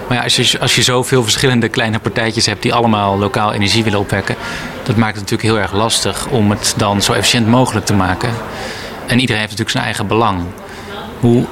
Maar 0.08 0.16
ja, 0.16 0.22
als 0.22 0.36
je, 0.36 0.58
als 0.60 0.74
je 0.74 0.82
zoveel 0.82 1.22
verschillende 1.22 1.68
kleine 1.68 1.98
partijtjes 1.98 2.46
hebt 2.46 2.62
die 2.62 2.74
allemaal 2.74 3.18
lokaal 3.18 3.52
energie 3.52 3.84
willen 3.84 3.98
opwekken, 3.98 4.36
dat 4.82 4.96
maakt 4.96 5.16
het 5.16 5.30
natuurlijk 5.30 5.48
heel 5.48 5.58
erg 5.58 5.72
lastig 5.72 6.26
om 6.26 6.50
het 6.50 6.74
dan 6.76 7.02
zo 7.02 7.12
efficiënt 7.12 7.46
mogelijk 7.46 7.86
te 7.86 7.94
maken. 7.94 8.30
En 9.06 9.18
iedereen 9.20 9.40
heeft 9.40 9.58
natuurlijk 9.58 9.70
zijn 9.70 9.84
eigen 9.84 10.06
belang. 10.06 10.42
Hoe 11.20 11.44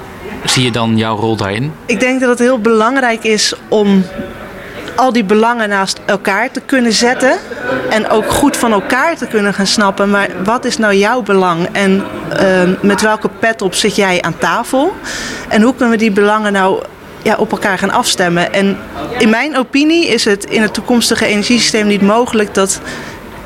zie 0.44 0.64
je 0.64 0.70
dan 0.70 0.96
jouw 0.96 1.16
rol 1.16 1.36
daarin? 1.36 1.72
Ik 1.86 2.00
denk 2.00 2.20
dat 2.20 2.28
het 2.28 2.38
heel 2.38 2.58
belangrijk 2.58 3.24
is 3.24 3.54
om 3.68 4.04
al 4.94 5.12
die 5.12 5.24
belangen 5.24 5.68
naast 5.68 6.00
elkaar 6.04 6.50
te 6.50 6.60
kunnen 6.66 6.92
zetten. 6.92 7.38
En 7.90 8.08
ook 8.08 8.30
goed 8.30 8.56
van 8.56 8.72
elkaar 8.72 9.16
te 9.16 9.26
kunnen 9.26 9.54
gaan 9.54 9.66
snappen. 9.66 10.10
Maar 10.10 10.28
wat 10.44 10.64
is 10.64 10.76
nou 10.76 10.94
jouw 10.94 11.22
belang? 11.22 11.68
En 11.72 12.04
uh, 12.40 12.62
met 12.80 13.00
welke 13.00 13.28
pet 13.38 13.62
op 13.62 13.74
zit 13.74 13.96
jij 13.96 14.22
aan 14.22 14.38
tafel? 14.38 14.94
En 15.48 15.62
hoe 15.62 15.74
kunnen 15.74 15.90
we 15.90 15.96
die 15.96 16.10
belangen 16.10 16.52
nou 16.52 16.82
ja, 17.22 17.36
op 17.36 17.52
elkaar 17.52 17.78
gaan 17.78 17.90
afstemmen? 17.90 18.52
En 18.52 18.78
in 19.18 19.30
mijn 19.30 19.56
opinie 19.56 20.06
is 20.06 20.24
het 20.24 20.44
in 20.44 20.62
het 20.62 20.74
toekomstige 20.74 21.26
energiesysteem 21.26 21.86
niet 21.86 22.02
mogelijk 22.02 22.54
dat 22.54 22.80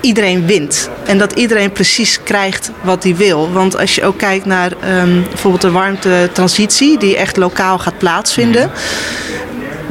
iedereen 0.00 0.46
wint. 0.46 0.90
En 1.06 1.18
dat 1.18 1.32
iedereen 1.32 1.72
precies 1.72 2.22
krijgt 2.22 2.70
wat 2.80 3.02
hij 3.02 3.16
wil. 3.16 3.52
Want 3.52 3.78
als 3.78 3.94
je 3.94 4.04
ook 4.04 4.18
kijkt 4.18 4.44
naar 4.44 4.72
um, 5.00 5.22
bijvoorbeeld 5.22 5.62
de 5.62 5.70
warmtetransitie, 5.70 6.98
die 6.98 7.16
echt 7.16 7.36
lokaal 7.36 7.78
gaat 7.78 7.98
plaatsvinden. 7.98 8.70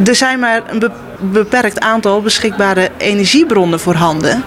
Er 0.05 0.15
zijn 0.15 0.39
maar 0.39 0.61
een 0.67 0.79
aantal 1.79 2.21
beschikbare 2.21 2.89
energiebronnen 2.97 3.79
voorhanden. 3.79 4.43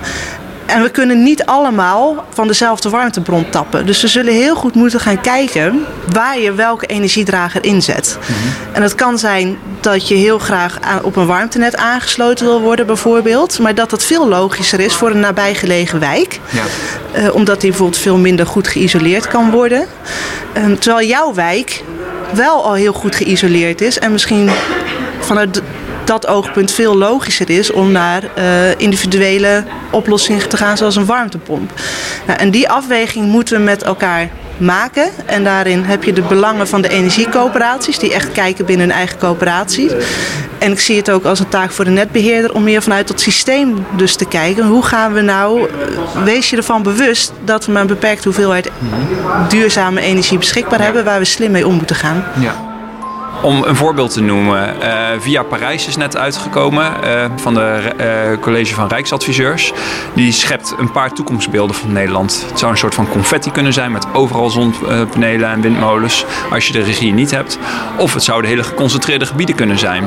En 0.68 0.82
we 0.82 0.90
kunnen 0.90 1.22
niet 1.22 1.44
allemaal 1.44 2.24
van 2.32 2.46
dezelfde 2.46 2.90
warmtebron 2.90 3.50
tappen. 3.50 3.86
Dus 3.86 4.02
we 4.02 4.08
zullen 4.08 4.32
heel 4.32 4.54
goed 4.54 4.74
moeten 4.74 5.00
gaan 5.00 5.20
kijken 5.20 5.84
waar 6.12 6.38
je 6.38 6.52
welke 6.52 6.86
energiedrager 6.86 7.64
inzet. 7.64 8.18
Mm 8.20 8.26
-hmm. 8.26 8.74
En 8.74 8.82
het 8.82 8.94
kan 8.94 9.18
zijn 9.18 9.58
dat 9.80 10.08
je 10.08 10.14
heel 10.14 10.38
graag 10.38 10.78
aan, 10.80 11.02
op 11.02 11.16
een 11.16 11.26
warmtenet 11.26 11.76
aangesloten 11.76 12.46
wil 12.46 12.60
worden, 12.60 12.86
bijvoorbeeld. 12.86 13.58
Maar 13.58 13.74
dat 13.74 13.90
dat 13.90 14.04
veel 14.04 14.28
logischer 14.28 14.80
is 14.80 14.94
voor 14.94 15.10
een 15.10 15.20
nabijgelegen 15.20 16.00
wijk. 16.00 16.40
Ja. 16.50 16.62
Uh, 17.22 17.34
omdat 17.34 17.60
die 17.60 17.70
bijvoorbeeld 17.70 18.02
veel 18.02 18.16
minder 18.16 18.46
goed 18.46 18.68
geïsoleerd 18.68 19.28
kan 19.28 19.50
worden. 19.50 19.86
Uh, 20.56 20.72
terwijl 20.72 21.06
jouw 21.06 21.34
wijk 21.34 21.84
wel 22.32 22.64
al 22.64 22.74
heel 22.74 22.92
goed 22.92 23.14
geïsoleerd 23.14 23.80
is 23.80 23.98
en 23.98 24.12
misschien 24.12 24.50
vanuit 25.20 25.62
dat 26.08 26.26
oogpunt 26.26 26.70
veel 26.72 26.96
logischer 26.96 27.50
is 27.50 27.70
om 27.70 27.92
naar 27.92 28.22
uh, 28.38 28.44
individuele 28.76 29.64
oplossingen 29.90 30.48
te 30.48 30.56
gaan, 30.56 30.76
zoals 30.76 30.96
een 30.96 31.06
warmtepomp. 31.06 31.72
Nou, 32.26 32.38
en 32.38 32.50
die 32.50 32.68
afweging 32.68 33.26
moeten 33.26 33.56
we 33.56 33.62
met 33.62 33.82
elkaar 33.82 34.28
maken. 34.56 35.10
En 35.26 35.44
daarin 35.44 35.82
heb 35.82 36.04
je 36.04 36.12
de 36.12 36.22
belangen 36.22 36.68
van 36.68 36.82
de 36.82 36.88
energiecoöperaties, 36.88 37.98
die 37.98 38.14
echt 38.14 38.32
kijken 38.32 38.64
binnen 38.64 38.86
hun 38.86 38.96
eigen 38.96 39.18
coöperatie. 39.18 39.90
En 40.58 40.72
ik 40.72 40.80
zie 40.80 40.96
het 40.96 41.10
ook 41.10 41.24
als 41.24 41.38
een 41.38 41.48
taak 41.48 41.70
voor 41.70 41.84
de 41.84 41.90
netbeheerder 41.90 42.54
om 42.54 42.62
meer 42.62 42.82
vanuit 42.82 43.08
dat 43.08 43.20
systeem 43.20 43.86
dus 43.96 44.16
te 44.16 44.24
kijken. 44.24 44.66
Hoe 44.66 44.84
gaan 44.84 45.12
we 45.12 45.20
nou, 45.20 45.60
eh, 45.60 46.22
wees 46.24 46.50
je 46.50 46.56
ervan 46.56 46.82
bewust 46.82 47.32
dat 47.44 47.66
we 47.66 47.72
maar 47.72 47.80
een 47.80 47.86
beperkte 47.86 48.28
hoeveelheid 48.28 48.70
duurzame 49.48 50.00
energie 50.00 50.38
beschikbaar 50.38 50.80
hebben 50.80 51.04
waar 51.04 51.18
we 51.18 51.24
slim 51.24 51.50
mee 51.50 51.66
om 51.66 51.74
moeten 51.74 51.96
gaan. 51.96 52.24
Ja. 52.40 52.67
Om 53.42 53.62
een 53.62 53.76
voorbeeld 53.76 54.12
te 54.12 54.20
noemen, 54.20 54.76
uh, 54.82 55.06
Via 55.18 55.42
Parijs 55.42 55.86
is 55.86 55.96
net 55.96 56.16
uitgekomen 56.16 56.92
uh, 57.04 57.24
van 57.36 57.54
de 57.54 57.80
uh, 58.00 58.40
College 58.40 58.74
van 58.74 58.88
Rijksadviseurs. 58.88 59.72
Die 60.14 60.32
schept 60.32 60.74
een 60.78 60.92
paar 60.92 61.12
toekomstbeelden 61.12 61.76
van 61.76 61.92
Nederland. 61.92 62.44
Het 62.48 62.58
zou 62.58 62.72
een 62.72 62.78
soort 62.78 62.94
van 62.94 63.08
confetti 63.08 63.50
kunnen 63.50 63.72
zijn 63.72 63.92
met 63.92 64.06
overal 64.14 64.50
zonnepanelen 64.50 65.50
en 65.50 65.60
windmolens 65.60 66.24
als 66.50 66.66
je 66.66 66.72
de 66.72 66.82
regie 66.82 67.12
niet 67.12 67.30
hebt. 67.30 67.58
Of 67.96 68.14
het 68.14 68.22
zouden 68.22 68.50
hele 68.50 68.62
geconcentreerde 68.62 69.26
gebieden 69.26 69.54
kunnen 69.54 69.78
zijn. 69.78 70.04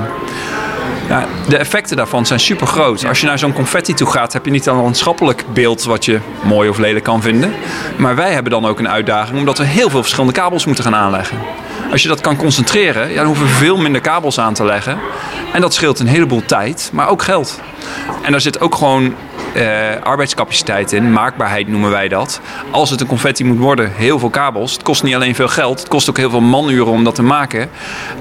Ja, 1.07 1.25
de 1.47 1.57
effecten 1.57 1.97
daarvan 1.97 2.25
zijn 2.25 2.39
super 2.39 2.67
groot. 2.67 3.05
Als 3.05 3.19
je 3.19 3.27
naar 3.27 3.39
zo'n 3.39 3.53
confetti 3.53 3.93
toe 3.93 4.11
gaat, 4.11 4.33
heb 4.33 4.45
je 4.45 4.51
niet 4.51 4.65
een 4.65 4.75
landschappelijk 4.75 5.43
beeld 5.53 5.83
wat 5.83 6.05
je 6.05 6.19
mooi 6.41 6.69
of 6.69 6.77
lelijk 6.77 7.05
kan 7.05 7.21
vinden. 7.21 7.53
Maar 7.95 8.15
wij 8.15 8.33
hebben 8.33 8.51
dan 8.51 8.65
ook 8.65 8.79
een 8.79 8.89
uitdaging 8.89 9.39
omdat 9.39 9.57
we 9.57 9.63
heel 9.63 9.89
veel 9.89 10.01
verschillende 10.01 10.33
kabels 10.33 10.65
moeten 10.65 10.83
gaan 10.83 10.95
aanleggen. 10.95 11.37
Als 11.91 12.01
je 12.01 12.07
dat 12.07 12.21
kan 12.21 12.35
concentreren, 12.35 13.15
dan 13.15 13.25
hoeven 13.25 13.45
we 13.45 13.51
veel 13.51 13.77
minder 13.77 14.01
kabels 14.01 14.39
aan 14.39 14.53
te 14.53 14.65
leggen. 14.65 14.97
En 15.53 15.61
dat 15.61 15.73
scheelt 15.73 15.99
een 15.99 16.07
heleboel 16.07 16.45
tijd, 16.45 16.89
maar 16.93 17.07
ook 17.07 17.21
geld. 17.21 17.59
En 18.21 18.31
daar 18.31 18.41
zit 18.41 18.59
ook 18.59 18.75
gewoon 18.75 19.15
uh, 19.55 19.63
arbeidscapaciteit 20.03 20.91
in, 20.91 21.11
maakbaarheid 21.11 21.67
noemen 21.67 21.89
wij 21.89 22.07
dat. 22.07 22.41
Als 22.71 22.89
het 22.89 23.01
een 23.01 23.07
confetti 23.07 23.43
moet 23.43 23.57
worden, 23.57 23.91
heel 23.95 24.19
veel 24.19 24.29
kabels. 24.29 24.73
Het 24.73 24.83
kost 24.83 25.03
niet 25.03 25.15
alleen 25.15 25.35
veel 25.35 25.47
geld, 25.47 25.79
het 25.79 25.87
kost 25.87 26.09
ook 26.09 26.17
heel 26.17 26.29
veel 26.29 26.41
manuren 26.41 26.91
om 26.91 27.03
dat 27.03 27.15
te 27.15 27.23
maken. 27.23 27.69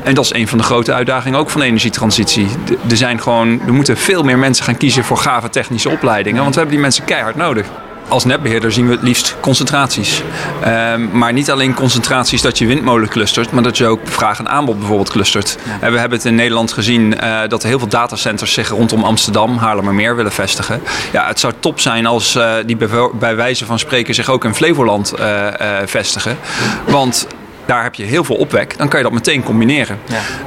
En 0.02 0.14
dat 0.14 0.24
is 0.24 0.32
een 0.32 0.48
van 0.48 0.58
de 0.58 0.64
grote 0.64 0.92
uitdagingen 0.92 1.38
ook 1.38 1.50
van 1.50 1.60
de 1.60 1.66
energietransitie. 1.66 2.48
Er, 2.90 2.96
zijn 2.96 3.20
gewoon, 3.20 3.60
er 3.66 3.72
moeten 3.72 3.96
veel 3.96 4.22
meer 4.22 4.38
mensen 4.38 4.64
gaan 4.64 4.76
kiezen 4.76 5.04
voor 5.04 5.16
gave 5.16 5.50
technische 5.50 5.88
opleidingen, 5.88 6.42
want 6.42 6.54
we 6.54 6.60
hebben 6.60 6.74
die 6.74 6.84
mensen 6.84 7.04
keihard 7.04 7.36
nodig 7.36 7.66
als 8.10 8.24
netbeheerder 8.24 8.72
zien 8.72 8.86
we 8.86 8.92
het 8.92 9.02
liefst 9.02 9.36
concentraties. 9.40 10.22
Um, 10.66 11.10
maar 11.12 11.32
niet 11.32 11.50
alleen 11.50 11.74
concentraties 11.74 12.42
dat 12.42 12.58
je 12.58 12.66
windmolen 12.66 13.08
clustert, 13.08 13.50
maar 13.50 13.62
dat 13.62 13.78
je 13.78 13.86
ook 13.86 14.00
vraag 14.04 14.38
en 14.38 14.48
aanbod 14.48 14.78
bijvoorbeeld 14.78 15.10
clustert. 15.10 15.58
Ja. 15.64 15.78
En 15.80 15.92
we 15.92 15.98
hebben 15.98 16.18
het 16.18 16.26
in 16.26 16.34
Nederland 16.34 16.72
gezien 16.72 17.14
uh, 17.22 17.40
dat 17.48 17.62
er 17.62 17.68
heel 17.68 17.78
veel 17.78 17.88
datacenters 17.88 18.52
zich 18.52 18.68
rondom 18.68 19.04
Amsterdam, 19.04 19.56
Haarlemmermeer 19.56 20.16
willen 20.16 20.32
vestigen. 20.32 20.82
Ja, 21.12 21.26
het 21.26 21.40
zou 21.40 21.52
top 21.60 21.80
zijn 21.80 22.06
als 22.06 22.36
uh, 22.36 22.54
die 22.66 22.76
bij, 22.76 22.88
bij, 23.18 23.36
wijze 23.36 23.66
van 23.66 23.78
spreken 23.78 24.14
zich 24.14 24.28
ook 24.28 24.44
in 24.44 24.54
Flevoland 24.54 25.14
uh, 25.20 25.46
vestigen. 25.84 26.38
Want 26.86 27.26
daar 27.70 27.82
heb 27.82 27.94
je 27.94 28.04
heel 28.04 28.24
veel 28.24 28.36
opwek, 28.36 28.78
dan 28.78 28.88
kan 28.88 28.98
je 28.98 29.04
dat 29.04 29.14
meteen 29.14 29.42
combineren. 29.42 29.98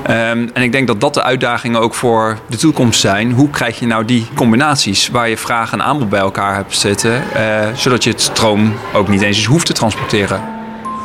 Ja. 0.06 0.32
Um, 0.32 0.50
en 0.54 0.62
ik 0.62 0.72
denk 0.72 0.88
dat 0.88 1.02
dat 1.02 1.14
de 1.14 1.24
uitdagingen 1.24 1.80
ook 1.80 1.94
voor 1.94 2.38
de 2.50 2.58
toekomst 2.58 3.00
zijn. 3.00 3.32
Hoe 3.32 3.50
krijg 3.50 3.80
je 3.80 3.86
nou 3.86 4.06
die 4.06 4.28
combinaties 4.36 5.10
waar 5.10 5.30
je 5.30 5.38
vraag 5.38 5.72
en 5.72 5.84
aanbod 5.84 6.10
bij 6.10 6.20
elkaar 6.20 6.56
hebt 6.56 6.78
zitten, 6.78 7.24
uh, 7.36 7.68
zodat 7.76 8.04
je 8.04 8.10
het 8.10 8.22
stroom 8.22 8.74
ook 8.94 9.08
niet 9.08 9.22
eens 9.22 9.46
hoeft 9.46 9.66
te 9.66 9.74
transporteren? 9.74 10.42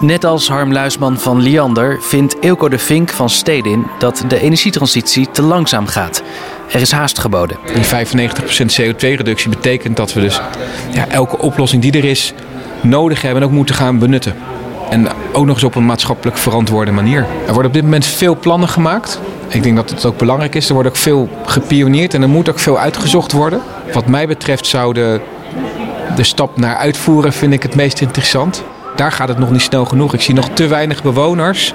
Net 0.00 0.24
als 0.24 0.48
Harm 0.48 0.72
Luisman 0.72 1.18
van 1.18 1.40
Liander 1.40 1.98
vindt 2.00 2.36
Ilko 2.40 2.68
de 2.68 2.78
Vink 2.78 3.10
van 3.10 3.30
Stedin 3.30 3.86
dat 3.98 4.24
de 4.28 4.40
energietransitie 4.40 5.30
te 5.30 5.42
langzaam 5.42 5.86
gaat. 5.86 6.22
Er 6.72 6.80
is 6.80 6.92
haast 6.92 7.18
geboden. 7.18 7.56
Die 7.74 7.84
95% 7.84 8.80
CO2-reductie 8.80 9.48
betekent 9.48 9.96
dat 9.96 10.12
we 10.12 10.20
dus 10.20 10.40
ja, 10.92 11.08
elke 11.08 11.38
oplossing 11.38 11.82
die 11.82 11.92
er 11.92 12.04
is 12.04 12.34
nodig 12.80 13.22
hebben 13.22 13.42
en 13.42 13.48
ook 13.48 13.54
moeten 13.54 13.74
gaan 13.74 13.98
benutten. 13.98 14.34
En 14.90 15.08
ook 15.32 15.44
nog 15.44 15.54
eens 15.54 15.64
op 15.64 15.74
een 15.74 15.86
maatschappelijk 15.86 16.36
verantwoorde 16.36 16.90
manier. 16.90 17.26
Er 17.46 17.52
worden 17.52 17.66
op 17.66 17.72
dit 17.72 17.82
moment 17.82 18.06
veel 18.06 18.36
plannen 18.36 18.68
gemaakt. 18.68 19.20
Ik 19.48 19.62
denk 19.62 19.76
dat 19.76 19.90
het 19.90 20.04
ook 20.04 20.18
belangrijk 20.18 20.54
is. 20.54 20.68
Er 20.68 20.74
wordt 20.74 20.88
ook 20.88 20.96
veel 20.96 21.28
gepioneerd 21.44 22.14
en 22.14 22.22
er 22.22 22.28
moet 22.28 22.48
ook 22.48 22.58
veel 22.58 22.78
uitgezocht 22.78 23.32
worden. 23.32 23.60
Wat 23.92 24.06
mij 24.06 24.26
betreft 24.26 24.66
zou 24.66 24.94
de, 24.94 25.20
de 26.16 26.24
stap 26.24 26.56
naar 26.56 26.76
uitvoeren 26.76 27.32
vind 27.32 27.52
ik 27.52 27.62
het 27.62 27.74
meest 27.74 28.00
interessant. 28.00 28.64
Daar 28.96 29.12
gaat 29.12 29.28
het 29.28 29.38
nog 29.38 29.50
niet 29.50 29.62
snel 29.62 29.84
genoeg. 29.84 30.14
Ik 30.14 30.20
zie 30.20 30.34
nog 30.34 30.48
te 30.52 30.66
weinig 30.66 31.02
bewoners 31.02 31.74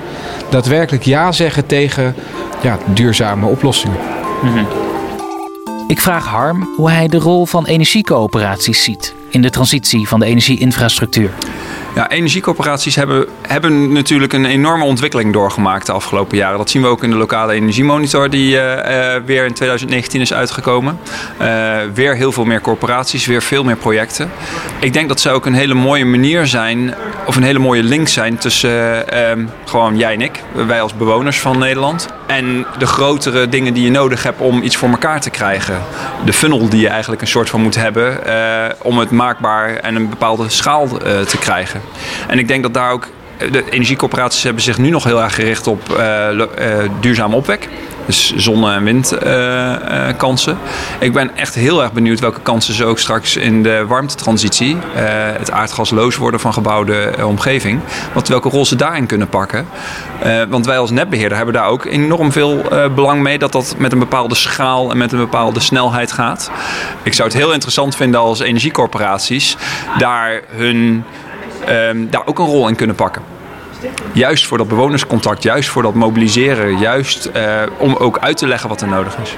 daadwerkelijk 0.49 1.03
ja 1.03 1.31
zeggen 1.31 1.65
tegen 1.65 2.15
ja, 2.61 2.77
duurzame 2.85 3.45
oplossingen. 3.45 3.97
Ik 5.87 6.01
vraag 6.01 6.25
Harm 6.25 6.69
hoe 6.75 6.89
hij 6.89 7.07
de 7.07 7.17
rol 7.17 7.45
van 7.45 7.65
energiecoöperaties 7.65 8.83
ziet 8.83 9.13
in 9.29 9.41
de 9.41 9.49
transitie 9.49 10.07
van 10.07 10.19
de 10.19 10.25
energieinfrastructuur. 10.25 11.31
Ja, 11.95 12.09
energiecoöperaties 12.09 12.95
hebben, 12.95 13.27
hebben 13.41 13.91
natuurlijk 13.91 14.33
een 14.33 14.45
enorme 14.45 14.83
ontwikkeling 14.83 15.33
doorgemaakt 15.33 15.85
de 15.85 15.91
afgelopen 15.91 16.37
jaren. 16.37 16.57
Dat 16.57 16.69
zien 16.69 16.81
we 16.81 16.87
ook 16.87 17.03
in 17.03 17.09
de 17.09 17.15
lokale 17.15 17.53
energiemonitor 17.53 18.29
die 18.29 18.55
uh, 18.55 18.61
weer 19.25 19.45
in 19.45 19.53
2019 19.53 20.21
is 20.21 20.33
uitgekomen. 20.33 20.99
Uh, 21.41 21.77
weer 21.93 22.15
heel 22.15 22.31
veel 22.31 22.45
meer 22.45 22.61
corporaties, 22.61 23.25
weer 23.25 23.41
veel 23.41 23.63
meer 23.63 23.75
projecten. 23.75 24.31
Ik 24.79 24.93
denk 24.93 25.07
dat 25.07 25.19
ze 25.19 25.29
ook 25.29 25.45
een 25.45 25.53
hele 25.53 25.73
mooie 25.73 26.05
manier 26.05 26.47
zijn, 26.47 26.93
of 27.25 27.35
een 27.35 27.43
hele 27.43 27.59
mooie 27.59 27.83
link 27.83 28.07
zijn 28.07 28.37
tussen 28.37 29.05
gewoon 29.65 29.97
jij 29.97 30.13
en 30.13 30.21
ik, 30.21 30.43
wij 30.51 30.81
als 30.81 30.93
bewoners 30.93 31.39
van 31.39 31.57
Nederland. 31.57 32.07
En 32.37 32.65
de 32.77 32.85
grotere 32.85 33.49
dingen 33.49 33.73
die 33.73 33.83
je 33.83 33.91
nodig 33.91 34.23
hebt 34.23 34.41
om 34.41 34.61
iets 34.61 34.75
voor 34.75 34.89
elkaar 34.89 35.21
te 35.21 35.29
krijgen. 35.29 35.81
De 36.25 36.33
funnel 36.33 36.69
die 36.69 36.81
je 36.81 36.87
eigenlijk 36.87 37.21
een 37.21 37.27
soort 37.27 37.49
van 37.49 37.61
moet 37.61 37.75
hebben 37.75 38.19
om 38.81 38.97
het 38.97 39.11
maakbaar 39.11 39.75
en 39.75 39.95
een 39.95 40.09
bepaalde 40.09 40.49
schaal 40.49 40.87
te 41.27 41.37
krijgen. 41.39 41.81
En 42.27 42.39
ik 42.39 42.47
denk 42.47 42.63
dat 42.63 42.73
daar 42.73 42.91
ook. 42.91 43.07
De 43.37 43.69
energiecoöperaties 43.69 44.43
hebben 44.43 44.63
zich 44.63 44.77
nu 44.77 44.89
nog 44.89 45.03
heel 45.03 45.21
erg 45.21 45.35
gericht 45.35 45.67
op 45.67 45.89
uh, 45.89 46.31
uh, 46.31 46.45
duurzame 46.99 47.35
opwek. 47.35 47.69
Dus 48.05 48.33
zonne- 48.35 48.73
en 48.73 48.83
windkansen. 48.83 50.57
Ik 50.99 51.13
ben 51.13 51.35
echt 51.35 51.55
heel 51.55 51.81
erg 51.83 51.93
benieuwd 51.93 52.19
welke 52.19 52.39
kansen 52.39 52.73
ze 52.73 52.85
ook 52.85 52.99
straks 52.99 53.35
in 53.35 53.63
de 53.63 53.85
warmtetransitie, 53.87 54.77
het 55.37 55.51
aardgasloos 55.51 56.15
worden 56.15 56.39
van 56.39 56.53
gebouwde 56.53 57.13
omgeving, 57.25 57.79
wat, 58.13 58.27
welke 58.27 58.49
rol 58.49 58.65
ze 58.65 58.75
daarin 58.75 59.05
kunnen 59.05 59.27
pakken. 59.29 59.67
want 60.49 60.65
wij 60.65 60.77
als 60.77 60.91
netbeheerder 60.91 61.37
hebben 61.37 61.55
daar 61.55 61.67
ook 61.67 61.85
enorm 61.85 62.31
veel 62.31 62.61
belang 62.95 63.21
mee 63.21 63.37
dat 63.37 63.51
dat 63.51 63.75
met 63.77 63.91
een 63.91 63.99
bepaalde 63.99 64.35
schaal 64.35 64.91
en 64.91 64.97
met 64.97 65.11
een 65.11 65.19
bepaalde 65.19 65.59
snelheid 65.59 66.11
gaat. 66.11 66.51
Ik 67.03 67.13
zou 67.13 67.27
het 67.27 67.37
heel 67.37 67.53
interessant 67.53 67.95
vinden 67.95 68.19
als 68.19 68.39
energiecorporaties 68.39 69.57
daar 69.97 70.41
hun 70.55 71.03
Um, 71.69 72.09
daar 72.09 72.21
ook 72.25 72.39
een 72.39 72.45
rol 72.45 72.67
in 72.67 72.75
kunnen 72.75 72.95
pakken. 72.95 73.21
Juist 74.11 74.45
voor 74.45 74.57
dat 74.57 74.67
bewonerscontact, 74.67 75.43
juist 75.43 75.69
voor 75.69 75.81
dat 75.81 75.93
mobiliseren, 75.93 76.77
juist 76.77 77.29
uh, 77.35 77.61
om 77.77 77.95
ook 77.95 78.17
uit 78.19 78.37
te 78.37 78.47
leggen 78.47 78.69
wat 78.69 78.81
er 78.81 78.87
nodig 78.87 79.17
is. 79.23 79.35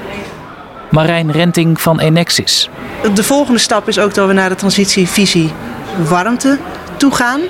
Marijn 0.92 1.32
Renting 1.32 1.82
van 1.82 2.00
Enexis. 2.00 2.70
De 3.14 3.24
volgende 3.24 3.60
stap 3.60 3.88
is 3.88 4.00
ook 4.00 4.14
dat 4.14 4.28
we 4.28 4.34
naar 4.34 4.50
de 4.50 4.56
transitievisie 4.56 5.52
warmte 6.08 6.58
toe 6.98 7.16
gaan. 7.16 7.42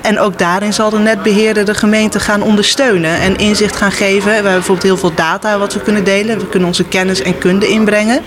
En 0.00 0.18
ook 0.18 0.38
daarin 0.38 0.72
zal 0.72 0.90
de 0.90 0.98
netbeheerder 0.98 1.64
de 1.64 1.74
gemeente 1.74 2.20
gaan 2.20 2.42
ondersteunen 2.42 3.20
en 3.20 3.36
inzicht 3.36 3.76
gaan 3.76 3.92
geven. 3.92 4.26
We 4.26 4.34
hebben 4.34 4.52
bijvoorbeeld 4.52 4.86
heel 4.86 4.96
veel 4.96 5.14
data 5.14 5.58
wat 5.58 5.74
we 5.74 5.80
kunnen 5.80 6.04
delen. 6.04 6.38
We 6.38 6.46
kunnen 6.46 6.68
onze 6.68 6.84
kennis 6.84 7.22
en 7.22 7.38
kunde 7.38 7.68
inbrengen. 7.68 8.22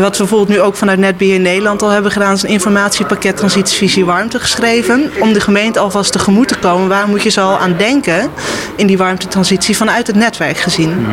Wat 0.00 0.12
we 0.12 0.18
bijvoorbeeld 0.18 0.48
nu 0.48 0.60
ook 0.60 0.76
vanuit 0.76 0.98
Netbeheer 0.98 1.40
Nederland 1.40 1.82
al 1.82 1.88
hebben 1.88 2.10
gedaan, 2.10 2.34
is 2.34 2.42
een 2.42 2.48
informatiepakket 2.48 3.36
Transitievisie 3.36 4.04
Warmte 4.04 4.40
geschreven. 4.40 5.10
Om 5.20 5.32
de 5.32 5.40
gemeente 5.40 5.78
alvast 5.78 6.12
tegemoet 6.12 6.48
te 6.48 6.58
komen. 6.58 6.88
Waar 6.88 7.08
moet 7.08 7.22
je 7.22 7.30
zo 7.30 7.48
al 7.48 7.58
aan 7.58 7.74
denken 7.76 8.30
in 8.76 8.86
die 8.86 8.98
warmtetransitie 8.98 9.76
vanuit 9.76 10.06
het 10.06 10.16
netwerk 10.16 10.56
gezien? 10.56 11.06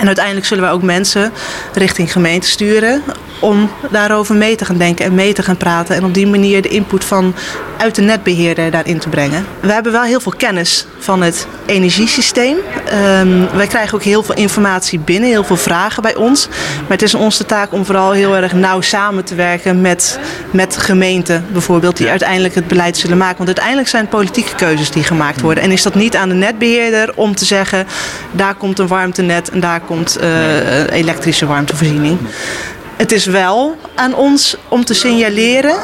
En 0.00 0.06
uiteindelijk 0.06 0.46
zullen 0.46 0.64
we 0.64 0.70
ook 0.70 0.82
mensen 0.82 1.32
richting 1.72 2.12
gemeente 2.12 2.48
sturen 2.48 3.02
om 3.40 3.70
daarover 3.90 4.34
mee 4.34 4.56
te 4.56 4.64
gaan 4.64 4.78
denken 4.78 5.04
en 5.04 5.14
mee 5.14 5.32
te 5.32 5.42
gaan 5.42 5.56
praten. 5.56 5.96
En 5.96 6.04
op 6.04 6.14
die 6.14 6.26
manier 6.26 6.62
de 6.62 6.68
input 6.68 7.04
van 7.04 7.34
uit 7.78 7.94
de 7.94 8.02
netbeheerder 8.02 8.70
daarin 8.70 8.98
te 8.98 9.08
brengen. 9.08 9.46
We 9.60 9.72
hebben 9.72 9.92
wel 9.92 10.02
heel 10.02 10.20
veel 10.20 10.34
kennis 10.36 10.86
van 10.98 11.22
het 11.22 11.46
energiesysteem. 11.66 12.56
Um, 13.20 13.48
wij 13.54 13.66
krijgen 13.66 13.94
ook 13.94 14.02
heel 14.02 14.22
veel 14.22 14.34
informatie 14.34 14.98
binnen, 14.98 15.28
heel 15.28 15.44
veel 15.44 15.56
vragen 15.56 16.02
bij 16.02 16.14
ons. 16.14 16.48
Maar 16.80 16.90
het 16.90 17.02
is 17.02 17.14
onze 17.14 17.46
taak 17.46 17.72
om 17.72 17.84
vooral 17.84 18.12
heel 18.12 18.36
erg 18.36 18.52
nauw 18.52 18.80
samen 18.80 19.24
te 19.24 19.34
werken 19.34 19.80
met, 19.80 20.18
met 20.50 20.76
gemeenten 20.76 21.46
bijvoorbeeld, 21.52 21.96
die 21.96 22.08
uiteindelijk 22.08 22.54
het 22.54 22.68
beleid 22.68 22.96
zullen 22.96 23.18
maken. 23.18 23.36
Want 23.36 23.48
uiteindelijk 23.48 23.88
zijn 23.88 24.02
het 24.02 24.10
politieke 24.10 24.54
keuzes 24.54 24.90
die 24.90 25.02
gemaakt 25.02 25.40
worden. 25.40 25.62
En 25.62 25.70
is 25.70 25.82
dat 25.82 25.94
niet 25.94 26.16
aan 26.16 26.28
de 26.28 26.34
netbeheerder 26.34 27.12
om 27.14 27.34
te 27.34 27.44
zeggen, 27.44 27.86
daar 28.32 28.54
komt 28.54 28.78
een 28.78 28.86
warmtenet 28.86 29.50
en 29.50 29.60
daar 29.60 29.80
komt 29.80 30.18
uh, 30.20 30.90
elektrische 30.90 31.46
warmtevoorziening. 31.46 32.18
Het 32.96 33.12
is 33.12 33.26
wel 33.26 33.76
aan 33.94 34.14
ons 34.14 34.56
om 34.68 34.84
te 34.84 34.94
signaleren 34.94 35.76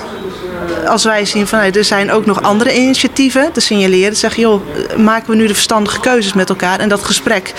als 0.87 1.05
wij 1.05 1.25
zien 1.25 1.47
van 1.47 1.59
er 1.59 1.85
zijn 1.85 2.11
ook 2.11 2.27
nog 2.27 2.43
andere 2.43 2.77
initiatieven 2.77 3.53
te 3.53 3.61
signaleren. 3.61 4.17
Zeggen, 4.17 4.43
joh, 4.43 4.63
maken 4.99 5.31
we 5.31 5.37
nu 5.37 5.47
de 5.47 5.55
verstandige 5.55 6.01
keuzes 6.01 6.33
met 6.33 6.49
elkaar 6.49 6.79
en 6.79 6.89
dat 6.89 7.05
gesprek 7.05 7.53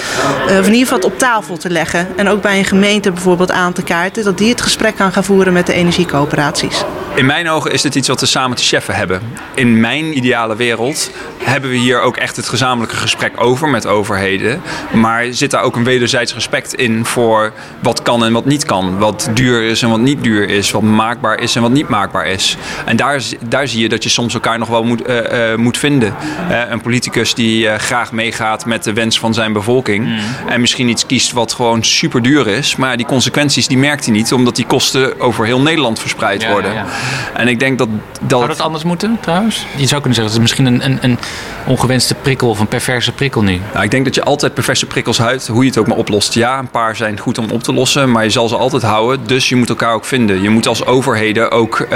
uh, 0.50 0.58
in 0.58 0.64
ieder 0.64 0.88
geval 0.88 1.00
op 1.00 1.18
tafel 1.18 1.58
te 1.58 1.70
leggen. 1.70 2.08
En 2.16 2.28
ook 2.28 2.42
bij 2.42 2.58
een 2.58 2.66
gemeente 2.66 3.12
bijvoorbeeld 3.12 3.52
aan 3.52 3.74
te 3.74 3.84
kaarten, 3.84 4.24
dat 4.24 4.38
die 4.38 4.50
het 4.50 4.62
gesprek 4.62 4.96
kan 4.96 5.12
gaan 5.12 5.24
voeren 5.24 5.54
met 5.54 5.66
de 5.66 5.74
energiecoöperaties. 5.74 6.84
In 7.16 7.26
mijn 7.26 7.50
ogen 7.50 7.72
is 7.72 7.82
dit 7.82 7.96
iets 7.96 8.08
wat 8.08 8.20
we 8.20 8.26
samen 8.26 8.58
te 8.58 8.64
cheffen 8.64 8.96
hebben. 8.96 9.22
In 9.54 9.80
mijn 9.80 10.18
ideale 10.18 10.56
wereld 10.56 11.12
hebben 11.44 11.70
we 11.70 11.76
hier 11.76 12.02
ook 12.02 12.18
echt 12.18 12.36
het 12.36 12.48
gezamenlijke 12.48 12.96
gesprek 12.96 13.34
over 13.42 13.70
met 13.70 13.88
overheden. 13.88 14.62
Maar 14.94 15.26
zit 15.30 15.52
daar 15.52 15.62
ook 15.62 15.76
een 15.76 15.84
wederzijds 15.84 16.34
respect 16.34 16.74
in 16.74 17.06
voor 17.06 17.54
wat 17.80 18.02
kan 18.02 18.26
en 18.26 18.34
wat 18.34 18.46
niet 18.46 18.66
kan. 18.66 18.98
Wat 18.98 19.30
duur 19.34 19.64
is 19.64 19.82
en 19.82 19.90
wat 19.90 20.00
niet 20.00 20.24
duur 20.24 20.50
is. 20.50 20.72
Wat 20.72 20.82
maakbaar 20.82 21.40
is 21.40 21.56
en 21.56 21.62
wat 21.62 21.72
niet 21.72 21.90
maakbaar 21.90 22.28
is. 22.28 22.58
En 22.86 22.96
daar, 22.96 23.15
daar 23.46 23.68
zie 23.68 23.82
je 23.82 23.90
dat 23.90 24.04
je 24.04 24.10
soms 24.10 24.34
elkaar 24.34 24.60
nog 24.60 24.68
wel 24.68 24.84
moet, 24.84 25.10
uh, 25.10 25.50
uh, 25.52 25.56
moet 25.56 25.78
vinden. 25.78 26.16
Uh, 26.50 26.62
een 26.70 26.82
politicus 26.82 27.34
die 27.34 27.68
graag 27.78 28.12
meegaat 28.12 28.66
met 28.66 28.84
de 28.84 28.94
wens 28.94 29.20
van 29.20 29.34
zijn 29.34 29.54
bevolking. 29.54 30.06
Mm. 30.06 30.20
En 30.48 30.62
misschien 30.62 30.90
iets 30.90 31.06
kiest 31.06 31.32
wat 31.32 31.54
gewoon 31.54 31.84
super 31.84 32.22
duur 32.22 32.48
is. 32.48 32.76
Maar 32.76 32.98
die 32.98 33.06
consequenties 33.06 33.68
die 33.68 33.78
merkt 33.78 34.06
hij 34.06 34.14
niet. 34.14 34.34
Omdat 34.34 34.56
die 34.56 34.66
kosten 34.66 35.20
over 35.20 35.46
heel 35.46 35.62
Nederland 35.62 36.00
verspreid 36.00 36.42
ja, 36.42 36.52
worden. 36.52 36.74
Ja, 36.74 36.78
ja. 36.78 37.40
En 37.40 37.48
ik 37.48 37.60
denk 37.60 37.78
dat, 37.78 37.88
dat... 38.22 38.40
Zou 38.40 38.48
dat 38.48 38.62
anders 38.62 38.84
moeten 38.84 39.18
trouwens? 39.22 39.66
Je 39.76 39.88
zou 39.88 40.02
kunnen 40.02 40.20
zeggen, 40.20 40.24
het 40.24 40.34
is 40.34 40.40
misschien 40.40 40.66
een, 40.66 40.86
een, 40.86 40.98
een 41.02 41.18
ongewenste 41.66 42.16
prikkel 42.16 42.50
of 42.50 42.60
een 42.60 42.68
perverse 42.68 43.12
prikkel 43.12 43.42
nu. 43.42 43.60
Nou, 43.74 43.84
ik 43.84 43.92
denk 43.92 44.06
dat 44.06 44.16
je 44.16 44.24
altijd 44.24 44.54
perverse 44.54 44.86
prikkels 44.86 45.18
houdt, 45.18 45.48
hoe 45.48 45.64
je 45.64 45.70
het 45.70 45.78
ook 45.78 45.88
maar 45.88 45.98
oplost. 45.98 46.34
Ja, 46.34 46.60
een 46.60 46.70
paar 46.70 46.96
zijn 46.96 47.20
goed 47.20 47.38
om 47.38 47.50
op 47.52 47.64
te 47.64 47.74
lossen, 47.74 48.12
maar 48.12 48.24
je 48.24 48.30
zal 48.30 48.48
ze 48.48 48.56
altijd 48.56 48.84
houden. 48.84 49.28
Dus 49.28 49.50
je 49.50 49.56
moet 49.56 49.70
elkaar 49.70 49.94
ook 49.94 50.06
vinden. 50.06 50.42
Je 50.42 50.50
moet 50.50 50.68
als 50.68 50.86
overheden 50.86 51.52
ook 51.52 51.88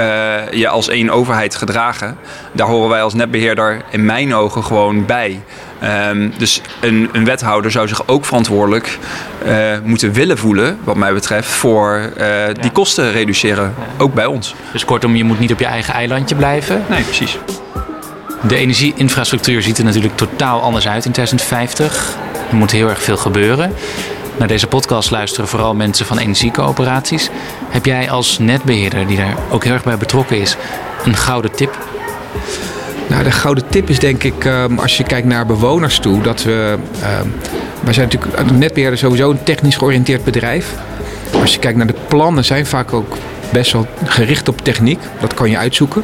je 0.50 0.68
als 0.68 0.88
één 0.88 1.09
overheid 1.10 1.54
gedragen. 1.54 2.16
Daar 2.52 2.66
horen 2.66 2.88
wij 2.88 3.02
als 3.02 3.14
netbeheerder 3.14 3.82
in 3.90 4.04
mijn 4.04 4.34
ogen 4.34 4.64
gewoon 4.64 5.06
bij. 5.06 5.40
Um, 6.08 6.32
dus 6.38 6.60
een, 6.80 7.08
een, 7.12 7.24
wethouder 7.24 7.70
zou 7.70 7.88
zich 7.88 8.08
ook 8.08 8.24
verantwoordelijk 8.24 8.98
uh, 9.46 9.78
moeten 9.84 10.12
willen 10.12 10.38
voelen, 10.38 10.78
wat 10.84 10.96
mij 10.96 11.12
betreft, 11.12 11.48
voor 11.48 12.12
uh, 12.18 12.46
ja. 12.46 12.52
die 12.52 12.70
kosten 12.70 13.12
reduceren. 13.12 13.74
Ja. 13.78 14.02
Ook 14.02 14.14
bij 14.14 14.26
ons. 14.26 14.54
Dus 14.72 14.84
kortom, 14.84 15.16
je 15.16 15.24
moet 15.24 15.38
niet 15.38 15.52
op 15.52 15.58
je 15.58 15.66
eigen 15.66 15.94
eilandje 15.94 16.34
blijven. 16.34 16.84
Nee, 16.88 17.02
precies. 17.02 17.38
De 18.42 18.56
energieinfrastructuur 18.56 19.62
ziet 19.62 19.78
er 19.78 19.84
natuurlijk 19.84 20.16
totaal 20.16 20.62
anders 20.62 20.88
uit 20.88 21.04
in 21.04 21.12
2050. 21.12 22.16
Er 22.50 22.56
moet 22.56 22.70
heel 22.70 22.88
erg 22.88 23.02
veel 23.02 23.16
gebeuren. 23.16 23.72
Naar 24.36 24.48
deze 24.48 24.66
podcast 24.66 25.10
luisteren 25.10 25.48
vooral 25.48 25.74
mensen 25.74 26.06
van 26.06 26.18
energiecoöperaties. 26.18 27.30
Heb 27.68 27.86
jij 27.86 28.10
als 28.10 28.38
netbeheerder, 28.38 29.06
die 29.06 29.16
daar 29.16 29.36
ook 29.50 29.64
heel 29.64 29.72
erg 29.72 29.84
bij 29.84 29.96
betrokken 29.96 30.40
is, 30.40 30.56
een 31.04 31.16
gouden 31.16 31.52
tip? 31.52 31.78
Nou, 33.06 33.24
de 33.24 33.30
gouden 33.30 33.64
tip 33.68 33.88
is 33.88 33.98
denk 33.98 34.22
ik, 34.22 34.44
um, 34.44 34.78
als 34.78 34.96
je 34.96 35.04
kijkt 35.04 35.26
naar 35.26 35.46
bewoners 35.46 35.98
toe, 35.98 36.22
dat 36.22 36.42
we. 36.42 36.76
Um, 37.22 37.34
wij 37.80 37.92
zijn 37.92 38.08
natuurlijk 38.08 38.50
netbeheerder 38.50 38.98
sowieso 38.98 39.30
een 39.30 39.42
technisch 39.42 39.76
georiënteerd 39.76 40.24
bedrijf. 40.24 40.74
Als 41.40 41.52
je 41.52 41.58
kijkt 41.58 41.76
naar 41.76 41.86
de 41.86 41.94
plannen, 42.08 42.44
zijn 42.44 42.66
vaak 42.66 42.92
ook 42.92 43.16
best 43.52 43.72
wel 43.72 43.86
gericht 44.04 44.48
op 44.48 44.60
techniek. 44.60 45.00
Dat 45.20 45.34
kan 45.34 45.50
je 45.50 45.58
uitzoeken. 45.58 46.02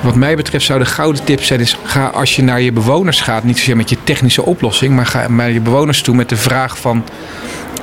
Wat 0.00 0.14
mij 0.14 0.36
betreft 0.36 0.64
zou 0.64 0.78
de 0.78 0.84
gouden 0.84 1.24
tip 1.24 1.42
zijn: 1.42 1.60
is 1.60 1.78
ga 1.82 2.06
als 2.06 2.36
je 2.36 2.42
naar 2.42 2.60
je 2.60 2.72
bewoners 2.72 3.20
gaat, 3.20 3.44
niet 3.44 3.58
zozeer 3.58 3.76
met 3.76 3.90
je 3.90 3.96
technische 4.04 4.44
oplossing, 4.44 4.94
maar 4.94 5.06
ga 5.06 5.28
naar 5.28 5.50
je 5.50 5.60
bewoners 5.60 6.02
toe 6.02 6.14
met 6.14 6.28
de 6.28 6.36
vraag 6.36 6.78
van 6.78 7.04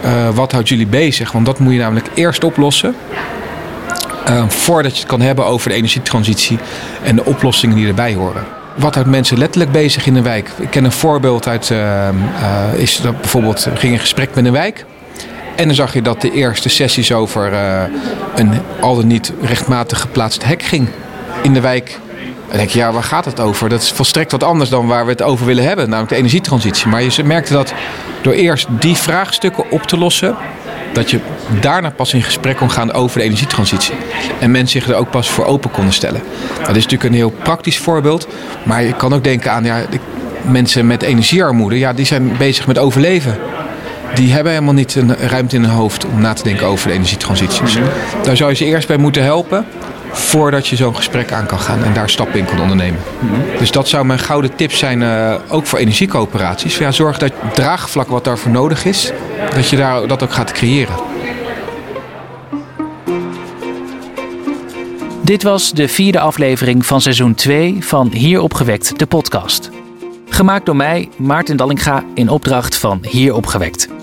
uh, 0.06 0.30
wat 0.30 0.52
houdt 0.52 0.70
jullie 0.70 0.88
bezig? 0.88 1.32
Want 1.32 1.46
dat 1.46 1.60
moet 1.60 1.74
je 1.74 1.80
namelijk 1.80 2.08
eerst 2.14 2.44
oplossen. 2.44 2.96
Uh, 4.30 4.44
voordat 4.48 4.92
je 4.92 5.00
het 5.00 5.08
kan 5.08 5.22
hebben 5.22 5.46
over 5.46 5.70
de 5.70 5.76
energietransitie 5.76 6.60
en 7.04 7.16
de 7.16 7.26
oplossingen 7.26 7.76
die 7.76 7.88
erbij 7.88 8.14
horen. 8.14 8.44
wat 8.76 8.96
houdt 8.96 9.10
mensen 9.10 9.38
letterlijk 9.38 9.72
bezig 9.72 10.06
in 10.06 10.14
de 10.14 10.22
wijk? 10.22 10.52
Ik 10.60 10.70
ken 10.70 10.84
een 10.84 10.92
voorbeeld 10.92 11.48
uit, 11.48 11.70
uh, 11.70 12.10
is 12.76 13.02
dat 13.02 13.22
bijvoorbeeld 13.22 13.68
ging 13.74 13.94
een 13.94 14.00
gesprek 14.00 14.36
met 14.36 14.46
een 14.46 14.52
wijk. 14.52 14.86
En 15.56 15.66
dan 15.66 15.76
zag 15.76 15.94
je 15.94 16.02
dat 16.02 16.22
de 16.22 16.32
eerste 16.32 16.70
sessies 16.70 17.12
over 17.12 17.52
uh, 17.52 17.82
een 18.36 18.52
al 18.80 18.96
dan 18.96 19.08
niet 19.08 19.34
rechtmatig 19.42 20.02
geplaatst 20.02 20.46
hek 20.46 20.64
ging 20.64 20.88
in 21.42 21.54
de 21.54 21.62
wijk. 21.62 22.00
En 22.50 22.58
denk 22.58 22.70
je, 22.70 22.80
ja, 22.80 22.92
waar 22.92 23.04
gaat 23.04 23.26
het 23.26 23.40
over? 23.40 23.70
Dat 23.70 23.82
is 23.82 23.92
volstrekt 23.92 24.32
wat 24.32 24.44
anders 24.44 24.70
dan 24.70 24.88
waar 24.88 25.06
we 25.06 25.12
het 25.12 25.22
over 25.22 25.46
willen 25.46 25.64
hebben, 25.64 25.86
namelijk 25.86 26.10
de 26.10 26.18
energietransitie. 26.18 26.88
Maar 26.88 27.04
je 27.04 27.24
merkte 27.24 27.54
dat 27.54 27.74
door 28.22 28.34
eerst 28.34 28.68
die 28.70 28.96
vraagstukken 28.96 29.72
op 29.72 29.84
te 29.84 29.98
lossen, 29.98 30.36
dat 30.94 31.12
je 31.12 31.20
daarna 31.62 31.90
pas 31.90 32.14
in 32.14 32.24
gesprek 32.24 32.58
kon 32.58 32.72
gaan 32.72 32.94
over 32.94 33.20
de 33.20 33.26
energietransitie. 33.26 33.94
En 34.40 34.52
mensen 34.52 34.82
zich 34.82 34.90
er 34.90 34.96
ook 34.96 35.10
pas 35.10 35.30
voor 35.30 35.46
open 35.46 35.72
konden 35.72 35.94
stellen. 35.94 36.22
Dat 36.58 36.76
is 36.76 36.84
natuurlijk 36.84 37.04
een 37.04 37.14
heel 37.14 37.34
praktisch 37.44 37.78
voorbeeld. 37.78 38.28
Maar 38.64 38.84
je 38.84 38.94
kan 38.94 39.14
ook 39.14 39.24
denken 39.24 39.52
aan 39.52 39.64
ja, 39.64 39.82
de 39.90 40.00
mensen 40.42 40.88
met 40.88 41.02
energiearmoede. 41.02 41.78
Ja, 41.78 41.94
die 41.94 42.06
zijn 42.06 42.38
bezig 42.38 42.68
met 42.68 42.78
overleven. 42.78 43.38
Die 44.14 44.34
hebben 44.34 44.52
helemaal 44.52 44.74
niet 44.74 44.96
een 44.96 45.16
ruimte 45.16 45.56
in 45.56 45.64
hun 45.64 45.72
hoofd 45.72 46.06
om 46.06 46.22
na 46.22 46.34
te 46.34 46.44
denken 46.44 46.68
over 46.68 46.88
de 46.88 46.94
energietransitie. 46.94 47.62
Dus 47.62 47.78
daar 48.24 48.38
zou 48.38 48.50
je 48.50 48.56
ze 48.56 48.66
eerst 48.66 48.88
bij 48.88 48.98
moeten 48.98 49.24
helpen 49.24 49.66
voordat 50.12 50.68
je 50.68 50.76
zo'n 50.76 50.96
gesprek 50.96 51.32
aan 51.32 51.46
kan 51.46 51.60
gaan 51.60 51.84
en 51.84 51.94
daar 51.94 52.10
stappen 52.10 52.40
in 52.40 52.46
kan 52.46 52.62
ondernemen. 52.62 53.00
Dus 53.60 53.72
dat 53.72 53.88
zou 53.88 54.06
mijn 54.06 54.20
gouden 54.20 54.56
tip 54.56 54.72
zijn, 54.72 55.02
uh, 55.02 55.36
ook 55.48 55.66
voor 55.66 55.80
energiecoöperaties. 55.80 56.80
Zorg 56.90 57.18
dat 57.18 57.32
het 57.42 57.56
draagvlak 57.56 58.08
wat 58.08 58.24
daarvoor 58.24 58.52
nodig 58.52 58.86
is, 58.86 59.12
dat 59.56 59.70
je 59.70 59.76
daar, 59.76 60.08
dat 60.08 60.24
ook 60.24 60.34
gaat 60.34 60.52
creëren. 60.52 60.96
Dit 65.22 65.44
was 65.44 65.72
de 65.72 65.88
vierde 65.88 66.20
aflevering 66.20 66.86
van 66.86 67.02
seizoen 67.02 67.36
2 67.36 67.78
van 67.80 68.10
Hier 68.12 68.42
Opgewekt, 68.42 69.00
de 69.00 69.06
podcast. 69.06 69.70
Gemaakt 70.30 70.66
door 70.66 70.76
mij, 70.76 71.10
Maarten 71.18 71.58
Dallinga, 71.58 72.04
in 72.14 72.30
opdracht 72.30 72.78
van 72.78 73.00
Hier 73.02 73.36
Opgewekt. 73.36 74.01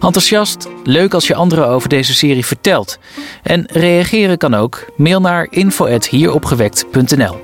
Enthousiast? 0.00 0.68
Leuk 0.84 1.14
als 1.14 1.26
je 1.26 1.34
anderen 1.34 1.68
over 1.68 1.88
deze 1.88 2.14
serie 2.14 2.46
vertelt. 2.46 2.98
En 3.42 3.66
reageren 3.72 4.38
kan 4.38 4.54
ook. 4.54 4.84
Mail 4.96 5.20
naar 5.20 5.46
info.hieropgewekt.nl 5.50 7.36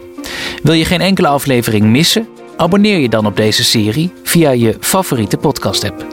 Wil 0.62 0.74
je 0.74 0.84
geen 0.84 1.00
enkele 1.00 1.28
aflevering 1.28 1.84
missen? 1.84 2.28
Abonneer 2.56 2.98
je 2.98 3.08
dan 3.08 3.26
op 3.26 3.36
deze 3.36 3.64
serie 3.64 4.12
via 4.22 4.50
je 4.50 4.76
favoriete 4.80 5.36
podcast-app. 5.36 6.06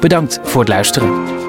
Bedankt 0.00 0.38
voor 0.42 0.60
het 0.60 0.68
luisteren. 0.68 1.47